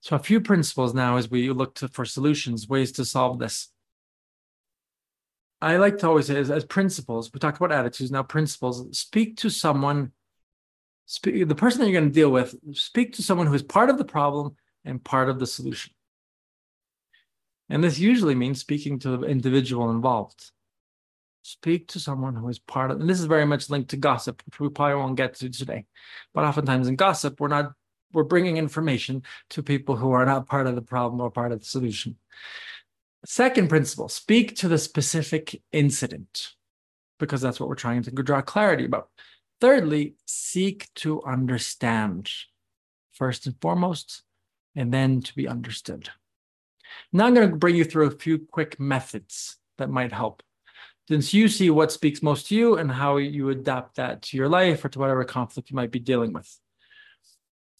So, 0.00 0.16
a 0.16 0.20
few 0.20 0.40
principles 0.40 0.94
now 0.94 1.18
as 1.18 1.30
we 1.30 1.50
look 1.50 1.74
to, 1.76 1.88
for 1.88 2.04
solutions, 2.04 2.66
ways 2.66 2.92
to 2.92 3.04
solve 3.04 3.38
this. 3.38 3.68
I 5.60 5.76
like 5.76 5.98
to 5.98 6.08
always 6.08 6.26
say, 6.26 6.36
as, 6.36 6.50
as 6.50 6.64
principles, 6.64 7.30
we 7.32 7.38
talked 7.38 7.58
about 7.58 7.72
attitudes, 7.72 8.10
now 8.10 8.22
principles. 8.22 8.98
Speak 8.98 9.36
to 9.38 9.50
someone, 9.50 10.12
speak, 11.10 11.48
the 11.48 11.54
person 11.54 11.80
that 11.80 11.88
you're 11.88 12.00
going 12.00 12.10
to 12.10 12.14
deal 12.14 12.30
with, 12.30 12.54
speak 12.72 13.14
to 13.14 13.22
someone 13.22 13.46
who 13.46 13.54
is 13.54 13.62
part 13.62 13.90
of 13.90 13.98
the 13.98 14.04
problem 14.04 14.56
and 14.84 15.02
part 15.02 15.28
of 15.28 15.38
the 15.38 15.46
solution. 15.46 15.92
And 17.68 17.82
this 17.84 17.98
usually 17.98 18.34
means 18.34 18.60
speaking 18.60 18.98
to 19.00 19.16
the 19.16 19.26
individual 19.26 19.90
involved 19.90 20.50
speak 21.42 21.88
to 21.88 21.98
someone 21.98 22.36
who 22.36 22.46
is 22.50 22.58
part 22.58 22.90
of 22.90 23.00
and 23.00 23.08
this 23.08 23.18
is 23.18 23.24
very 23.24 23.46
much 23.46 23.70
linked 23.70 23.88
to 23.88 23.96
gossip 23.96 24.42
which 24.44 24.60
we 24.60 24.68
probably 24.68 24.94
won't 24.94 25.16
get 25.16 25.34
to 25.34 25.48
today 25.48 25.86
but 26.34 26.44
oftentimes 26.44 26.86
in 26.86 26.94
gossip 26.96 27.40
we're 27.40 27.48
not 27.48 27.72
we're 28.12 28.24
bringing 28.24 28.56
information 28.56 29.22
to 29.50 29.62
people 29.62 29.96
who 29.96 30.12
are 30.12 30.26
not 30.26 30.46
part 30.46 30.66
of 30.66 30.74
the 30.74 30.82
problem 30.82 31.20
or 31.20 31.30
part 31.30 31.52
of 31.52 31.60
the 31.60 31.64
solution. 31.64 32.16
Second 33.24 33.68
principle 33.68 34.08
speak 34.08 34.56
to 34.56 34.68
the 34.68 34.78
specific 34.78 35.62
incident 35.72 36.54
because 37.18 37.40
that's 37.40 37.60
what 37.60 37.68
we're 37.68 37.74
trying 37.74 38.02
to 38.02 38.10
draw 38.10 38.40
clarity 38.40 38.86
about. 38.86 39.10
Thirdly, 39.60 40.14
seek 40.26 40.88
to 40.96 41.22
understand 41.22 42.30
first 43.12 43.46
and 43.46 43.54
foremost, 43.60 44.22
and 44.74 44.92
then 44.92 45.20
to 45.20 45.34
be 45.34 45.46
understood. 45.46 46.08
Now 47.12 47.26
I'm 47.26 47.34
going 47.34 47.50
to 47.50 47.56
bring 47.56 47.76
you 47.76 47.84
through 47.84 48.06
a 48.06 48.12
few 48.12 48.38
quick 48.38 48.80
methods 48.80 49.56
that 49.78 49.90
might 49.90 50.12
help. 50.12 50.42
Since 51.08 51.34
you 51.34 51.48
see 51.48 51.70
what 51.70 51.92
speaks 51.92 52.22
most 52.22 52.48
to 52.48 52.54
you 52.54 52.78
and 52.78 52.90
how 52.90 53.16
you 53.16 53.50
adapt 53.50 53.96
that 53.96 54.22
to 54.22 54.36
your 54.36 54.48
life 54.48 54.84
or 54.84 54.88
to 54.90 54.98
whatever 54.98 55.24
conflict 55.24 55.70
you 55.70 55.76
might 55.76 55.90
be 55.90 55.98
dealing 55.98 56.32
with 56.32 56.58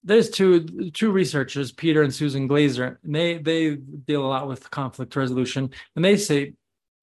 there's 0.03 0.31
two 0.31 0.91
two 0.91 1.11
researchers, 1.13 1.73
Peter 1.73 2.03
and 2.03 2.15
Susan 2.15 2.47
Glaser, 2.47 2.99
and 3.05 3.15
they 3.15 3.39
they 3.39 3.77
deal 3.77 4.25
a 4.25 4.29
lot 4.29 4.49
with 4.49 4.71
conflict 4.71 5.15
resolution, 5.15 5.71
and 5.95 6.05
they 6.05 6.17
say, 6.17 6.55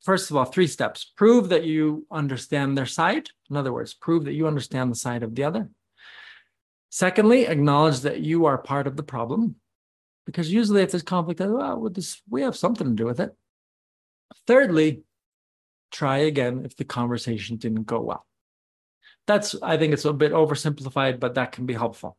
first 0.02 0.30
of 0.30 0.38
all, 0.38 0.46
three 0.46 0.68
steps: 0.68 1.12
prove 1.16 1.50
that 1.50 1.66
you 1.66 2.06
understand 2.12 2.78
their 2.78 2.86
side. 2.86 3.30
In 3.50 3.58
other 3.58 3.74
words, 3.74 3.94
prove 3.94 4.26
that 4.26 4.34
you 4.34 4.48
understand 4.48 4.92
the 4.92 4.96
side 4.96 5.24
of 5.24 5.36
the 5.36 5.44
other. 5.44 5.70
Secondly, 6.90 7.48
acknowledge 7.48 8.00
that 8.02 8.22
you 8.22 8.46
are 8.46 8.58
part 8.58 8.88
of 8.88 8.96
the 8.96 9.04
problem, 9.04 9.56
because 10.26 10.52
usually 10.52 10.82
if 10.82 10.92
there's 10.92 11.04
conflict, 11.04 11.40
well, 11.40 11.90
this, 11.90 12.22
we 12.30 12.42
have 12.42 12.56
something 12.56 12.88
to 12.88 12.94
do 12.94 13.06
with 13.06 13.20
it. 13.20 13.36
Thirdly, 14.46 15.04
try 15.92 16.20
again 16.20 16.64
if 16.66 16.76
the 16.76 16.86
conversation 16.86 17.58
didn't 17.58 17.84
go 17.84 18.02
well. 18.02 18.26
That's 19.26 19.56
I 19.62 19.78
think 19.78 19.94
it's 19.94 20.06
a 20.06 20.14
bit 20.14 20.32
oversimplified, 20.32 21.20
but 21.20 21.36
that 21.36 21.52
can 21.52 21.66
be 21.66 21.74
helpful. 21.74 22.18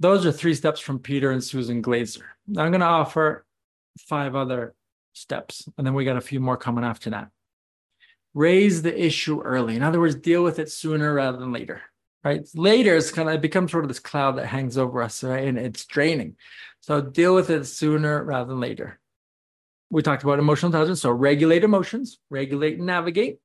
Those 0.00 0.26
are 0.26 0.32
three 0.32 0.54
steps 0.54 0.80
from 0.80 0.98
Peter 0.98 1.30
and 1.30 1.42
Susan 1.42 1.80
Glaser. 1.80 2.26
I'm 2.48 2.70
going 2.70 2.80
to 2.80 2.86
offer 2.86 3.46
five 3.98 4.34
other 4.34 4.74
steps, 5.14 5.68
and 5.78 5.86
then 5.86 5.94
we 5.94 6.04
got 6.04 6.16
a 6.16 6.20
few 6.20 6.40
more 6.40 6.56
coming 6.56 6.84
after 6.84 7.10
that. 7.10 7.28
Raise 8.34 8.82
the 8.82 9.04
issue 9.04 9.40
early. 9.40 9.76
In 9.76 9.82
other 9.82 10.00
words, 10.00 10.16
deal 10.16 10.42
with 10.42 10.58
it 10.58 10.70
sooner 10.70 11.14
rather 11.14 11.38
than 11.38 11.52
later. 11.52 11.82
Right? 12.22 12.46
Later 12.54 12.96
it's 12.96 13.10
kind 13.10 13.28
of 13.28 13.34
it 13.34 13.42
becomes 13.42 13.70
sort 13.70 13.84
of 13.84 13.88
this 13.88 14.00
cloud 14.00 14.32
that 14.38 14.46
hangs 14.46 14.78
over 14.78 15.02
us, 15.02 15.22
right? 15.22 15.46
And 15.46 15.58
it's 15.58 15.84
draining. 15.84 16.36
So 16.80 17.00
deal 17.00 17.34
with 17.34 17.50
it 17.50 17.64
sooner 17.64 18.24
rather 18.24 18.48
than 18.48 18.60
later. 18.60 18.98
We 19.90 20.02
talked 20.02 20.22
about 20.22 20.38
emotional 20.38 20.70
intelligence. 20.70 21.02
So 21.02 21.10
regulate 21.10 21.64
emotions, 21.64 22.18
regulate 22.30 22.78
and 22.78 22.86
navigate, 22.86 23.38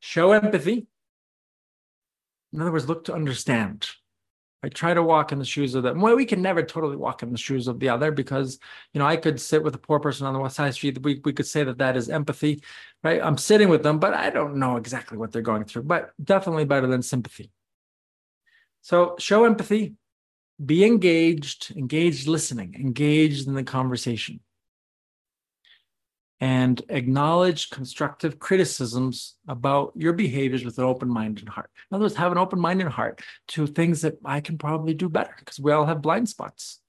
show 0.00 0.32
empathy. 0.32 0.86
In 2.52 2.60
other 2.60 2.72
words, 2.72 2.88
look 2.88 3.04
to 3.04 3.14
understand 3.14 3.88
I 4.64 4.68
try 4.68 4.94
to 4.94 5.02
walk 5.02 5.32
in 5.32 5.38
the 5.40 5.44
shoes 5.44 5.74
of 5.74 5.82
them. 5.82 6.00
Well, 6.00 6.14
we 6.14 6.24
can 6.24 6.40
never 6.40 6.62
totally 6.62 6.96
walk 6.96 7.22
in 7.22 7.32
the 7.32 7.38
shoes 7.38 7.66
of 7.66 7.80
the 7.80 7.88
other 7.88 8.12
because, 8.12 8.60
you 8.92 9.00
know, 9.00 9.06
I 9.06 9.16
could 9.16 9.40
sit 9.40 9.62
with 9.62 9.74
a 9.74 9.78
poor 9.78 9.98
person 9.98 10.26
on 10.26 10.34
the 10.34 10.38
West 10.38 10.54
Side 10.54 10.74
Street. 10.74 11.02
We, 11.02 11.20
we 11.24 11.32
could 11.32 11.48
say 11.48 11.64
that 11.64 11.78
that 11.78 11.96
is 11.96 12.08
empathy, 12.08 12.62
right? 13.02 13.20
I'm 13.20 13.38
sitting 13.38 13.68
with 13.68 13.82
them, 13.82 13.98
but 13.98 14.14
I 14.14 14.30
don't 14.30 14.56
know 14.56 14.76
exactly 14.76 15.18
what 15.18 15.32
they're 15.32 15.42
going 15.42 15.64
through, 15.64 15.82
but 15.82 16.12
definitely 16.22 16.64
better 16.64 16.86
than 16.86 17.02
sympathy. 17.02 17.50
So 18.82 19.16
show 19.18 19.44
empathy, 19.44 19.94
be 20.64 20.84
engaged, 20.84 21.72
engaged 21.76 22.28
listening, 22.28 22.76
engaged 22.78 23.48
in 23.48 23.54
the 23.54 23.64
conversation 23.64 24.40
and 26.42 26.82
acknowledge 26.88 27.70
constructive 27.70 28.40
criticisms 28.40 29.36
about 29.46 29.92
your 29.94 30.12
behaviors 30.12 30.64
with 30.64 30.76
an 30.76 30.84
open-minded 30.84 31.48
heart. 31.48 31.70
In 31.88 31.94
other 31.94 32.04
words, 32.04 32.16
have 32.16 32.32
an 32.32 32.38
open-minded 32.38 32.88
heart 32.88 33.22
to 33.46 33.64
things 33.68 34.00
that 34.00 34.14
I 34.24 34.40
can 34.40 34.58
probably 34.58 34.92
do 34.92 35.08
better 35.08 35.32
because 35.38 35.60
we 35.60 35.70
all 35.70 35.86
have 35.86 36.02
blind 36.02 36.28
spots. 36.28 36.80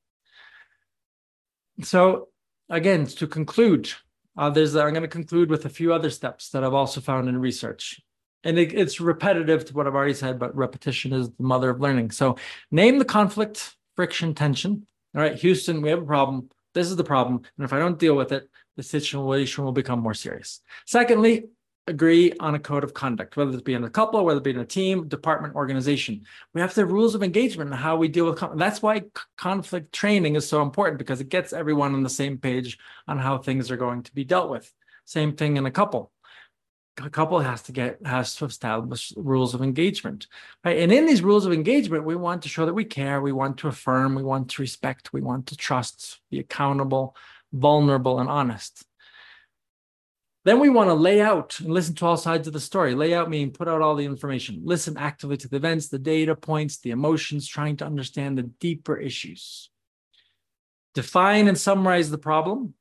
So 1.83 2.29
again, 2.67 3.05
to 3.05 3.27
conclude, 3.27 3.93
uh, 4.35 4.49
there's 4.49 4.75
I'm 4.75 4.89
going 4.89 5.03
to 5.03 5.07
conclude 5.07 5.51
with 5.51 5.65
a 5.65 5.69
few 5.69 5.93
other 5.93 6.09
steps 6.09 6.49
that 6.49 6.63
I've 6.63 6.73
also 6.73 6.99
found 6.99 7.29
in 7.29 7.37
research. 7.37 8.01
And 8.43 8.57
it, 8.57 8.73
it's 8.73 8.99
repetitive 8.99 9.65
to 9.65 9.73
what 9.75 9.85
I've 9.85 9.93
already 9.93 10.15
said, 10.15 10.39
but 10.39 10.55
repetition 10.55 11.13
is 11.13 11.29
the 11.29 11.43
mother 11.43 11.69
of 11.69 11.79
learning. 11.79 12.09
So 12.09 12.37
name 12.71 12.97
the 12.97 13.05
conflict, 13.05 13.75
friction, 13.95 14.33
tension. 14.33 14.87
All 15.15 15.21
right, 15.21 15.35
Houston, 15.35 15.83
we 15.83 15.91
have 15.91 16.01
a 16.01 16.05
problem. 16.05 16.49
This 16.73 16.89
is 16.89 16.95
the 16.95 17.03
problem. 17.03 17.41
And 17.55 17.65
if 17.65 17.71
I 17.71 17.77
don't 17.77 17.99
deal 17.99 18.15
with 18.15 18.31
it, 18.31 18.49
the 18.75 18.83
situation 18.83 19.63
will 19.63 19.71
become 19.71 19.99
more 19.99 20.13
serious. 20.13 20.61
Secondly, 20.85 21.45
agree 21.87 22.33
on 22.39 22.55
a 22.55 22.59
code 22.59 22.83
of 22.83 22.93
conduct, 22.93 23.35
whether 23.35 23.57
it 23.57 23.65
be 23.65 23.73
in 23.73 23.83
a 23.83 23.89
couple, 23.89 24.23
whether 24.23 24.37
it 24.37 24.43
be 24.43 24.51
in 24.51 24.59
a 24.59 24.65
team, 24.65 25.07
department, 25.07 25.55
organization. 25.55 26.21
We 26.53 26.61
have 26.61 26.73
to 26.75 26.81
have 26.81 26.91
rules 26.91 27.13
of 27.13 27.23
engagement 27.23 27.71
and 27.71 27.79
how 27.79 27.97
we 27.97 28.07
deal 28.07 28.25
with 28.25 28.37
conflict. 28.37 28.59
That's 28.59 28.81
why 28.81 29.03
conflict 29.37 29.91
training 29.91 30.35
is 30.35 30.47
so 30.47 30.61
important 30.61 30.97
because 30.97 31.19
it 31.19 31.29
gets 31.29 31.51
everyone 31.51 31.93
on 31.93 32.03
the 32.03 32.09
same 32.09 32.37
page 32.37 32.77
on 33.07 33.19
how 33.19 33.37
things 33.37 33.69
are 33.69 33.77
going 33.77 34.03
to 34.03 34.13
be 34.13 34.23
dealt 34.23 34.49
with. 34.49 34.71
Same 35.05 35.35
thing 35.35 35.57
in 35.57 35.65
a 35.65 35.71
couple. 35.71 36.11
A 36.99 37.09
couple 37.09 37.39
has 37.39 37.63
to 37.63 37.71
get 37.71 38.05
has 38.05 38.35
to 38.35 38.45
establish 38.45 39.11
rules 39.17 39.55
of 39.55 39.63
engagement, 39.63 40.27
right? 40.63 40.77
And 40.77 40.91
in 40.91 41.07
these 41.07 41.23
rules 41.23 41.43
of 41.47 41.51
engagement, 41.51 42.05
we 42.05 42.15
want 42.15 42.43
to 42.43 42.49
show 42.49 42.67
that 42.67 42.75
we 42.75 42.85
care, 42.85 43.19
we 43.19 43.31
want 43.31 43.57
to 43.57 43.67
affirm, 43.67 44.13
we 44.13 44.21
want 44.21 44.51
to 44.51 44.61
respect, 44.61 45.11
we 45.11 45.19
want 45.19 45.47
to 45.47 45.57
trust, 45.57 46.21
be 46.29 46.37
accountable, 46.37 47.15
vulnerable, 47.53 48.19
and 48.19 48.29
honest. 48.29 48.83
Then 50.45 50.59
we 50.59 50.67
want 50.67 50.89
to 50.89 50.93
lay 50.93 51.21
out 51.21 51.57
and 51.61 51.73
listen 51.73 51.95
to 51.95 52.05
all 52.05 52.17
sides 52.17 52.47
of 52.47 52.53
the 52.53 52.59
story. 52.59 52.95
Lay 52.95 53.13
out 53.13 53.29
meaning 53.29 53.51
put 53.51 53.69
out 53.69 53.81
all 53.81 53.95
the 53.95 54.03
information. 54.05 54.61
Listen 54.65 54.97
actively 54.97 55.37
to 55.37 55.47
the 55.47 55.55
events, 55.55 55.87
the 55.87 55.99
data 55.99 56.35
points, 56.35 56.79
the 56.79 56.91
emotions, 56.91 57.47
trying 57.47 57.77
to 57.77 57.85
understand 57.85 58.37
the 58.37 58.43
deeper 58.43 58.97
issues. 58.97 59.69
Define 60.93 61.47
and 61.47 61.57
summarize 61.57 62.11
the 62.11 62.17
problem. 62.17 62.73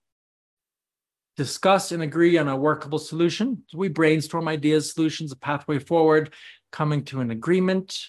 Discuss 1.37 1.93
and 1.93 2.03
agree 2.03 2.37
on 2.37 2.49
a 2.49 2.57
workable 2.57 2.99
solution. 2.99 3.63
So 3.69 3.79
we 3.79 3.89
brainstorm 3.89 4.49
ideas, 4.49 4.93
solutions, 4.93 5.31
a 5.31 5.37
pathway 5.37 5.79
forward, 5.79 6.35
coming 6.73 7.05
to 7.07 7.21
an 7.21 7.31
agreement. 7.31 8.07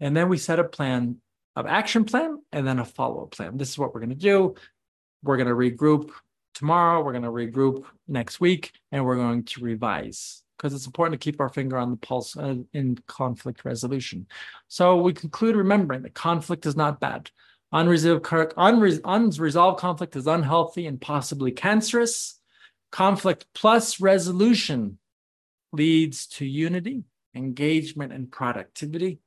And 0.00 0.16
then 0.16 0.28
we 0.28 0.38
set 0.38 0.58
a 0.58 0.64
plan 0.64 1.18
of 1.54 1.66
action 1.66 2.04
plan 2.04 2.38
and 2.50 2.66
then 2.66 2.78
a 2.78 2.84
follow-up 2.84 3.30
plan. 3.30 3.56
This 3.56 3.70
is 3.70 3.78
what 3.78 3.94
we're 3.94 4.00
going 4.00 4.10
to 4.10 4.16
do. 4.16 4.54
We're 5.22 5.36
going 5.36 5.48
to 5.48 5.54
regroup 5.54 6.10
tomorrow. 6.54 7.02
We're 7.02 7.12
going 7.12 7.24
to 7.24 7.30
regroup 7.30 7.84
next 8.08 8.40
week 8.40 8.72
and 8.90 9.04
we're 9.04 9.16
going 9.16 9.44
to 9.44 9.60
revise 9.60 10.42
because 10.56 10.74
it's 10.74 10.86
important 10.86 11.20
to 11.20 11.24
keep 11.24 11.40
our 11.40 11.48
finger 11.48 11.76
on 11.76 11.90
the 11.90 11.96
pulse 11.96 12.36
uh, 12.36 12.54
in 12.72 12.96
conflict 13.08 13.64
resolution. 13.64 14.26
So 14.68 14.96
we 14.96 15.12
conclude 15.12 15.56
remembering 15.56 16.02
that 16.02 16.14
conflict 16.14 16.66
is 16.66 16.76
not 16.76 17.00
bad. 17.00 17.30
Unresolved, 17.72 18.52
unresolved 18.56 19.80
conflict 19.80 20.14
is 20.14 20.26
unhealthy 20.26 20.86
and 20.86 21.00
possibly 21.00 21.50
cancerous. 21.50 22.38
Conflict 22.92 23.46
plus 23.54 24.00
resolution 24.00 24.98
leads 25.72 26.26
to 26.26 26.46
unity, 26.46 27.04
engagement, 27.34 28.12
and 28.12 28.30
productivity. 28.30 29.20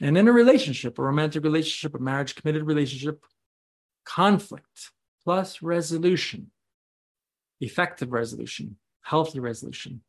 And 0.00 0.16
in 0.16 0.26
a 0.26 0.32
relationship, 0.32 0.98
a 0.98 1.02
romantic 1.02 1.44
relationship, 1.44 1.94
a 1.94 2.02
marriage 2.02 2.34
committed 2.34 2.64
relationship, 2.64 3.22
conflict 4.04 4.90
plus 5.24 5.62
resolution, 5.62 6.50
effective 7.60 8.12
resolution, 8.12 8.76
healthy 9.02 9.40
resolution, 9.40 10.02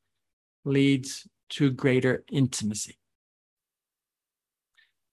leads 0.66 1.28
to 1.50 1.72
greater 1.72 2.24
intimacy. 2.32 2.98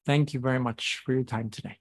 Thank 0.06 0.32
you 0.32 0.40
very 0.40 0.58
much 0.58 1.02
for 1.04 1.12
your 1.12 1.24
time 1.24 1.50
today. 1.50 1.78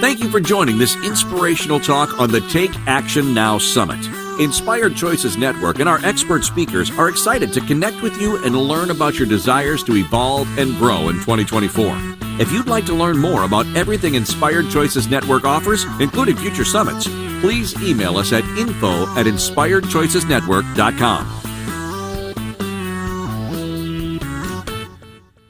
Thank 0.00 0.20
you 0.20 0.28
for 0.28 0.40
joining 0.40 0.76
this 0.76 0.96
inspirational 0.96 1.80
talk 1.80 2.20
on 2.20 2.30
the 2.30 2.40
Take 2.50 2.76
Action 2.86 3.32
Now 3.32 3.56
Summit. 3.56 4.23
Inspired 4.40 4.96
Choices 4.96 5.36
Network 5.36 5.78
and 5.78 5.88
our 5.88 6.04
expert 6.04 6.42
speakers 6.44 6.90
are 6.98 7.08
excited 7.08 7.52
to 7.52 7.60
connect 7.60 8.02
with 8.02 8.20
you 8.20 8.44
and 8.44 8.56
learn 8.56 8.90
about 8.90 9.14
your 9.14 9.28
desires 9.28 9.84
to 9.84 9.94
evolve 9.96 10.48
and 10.58 10.76
grow 10.76 11.08
in 11.08 11.14
2024. 11.16 11.96
If 12.40 12.50
you'd 12.50 12.66
like 12.66 12.84
to 12.86 12.94
learn 12.94 13.18
more 13.18 13.44
about 13.44 13.66
everything 13.76 14.16
Inspired 14.16 14.70
Choices 14.70 15.06
Network 15.08 15.44
offers, 15.44 15.84
including 16.00 16.36
future 16.36 16.64
summits, 16.64 17.06
please 17.40 17.80
email 17.80 18.16
us 18.16 18.32
at 18.32 18.42
info 18.58 19.04
at 19.16 19.26
inspiredchoicesnetwork.com. 19.26 21.43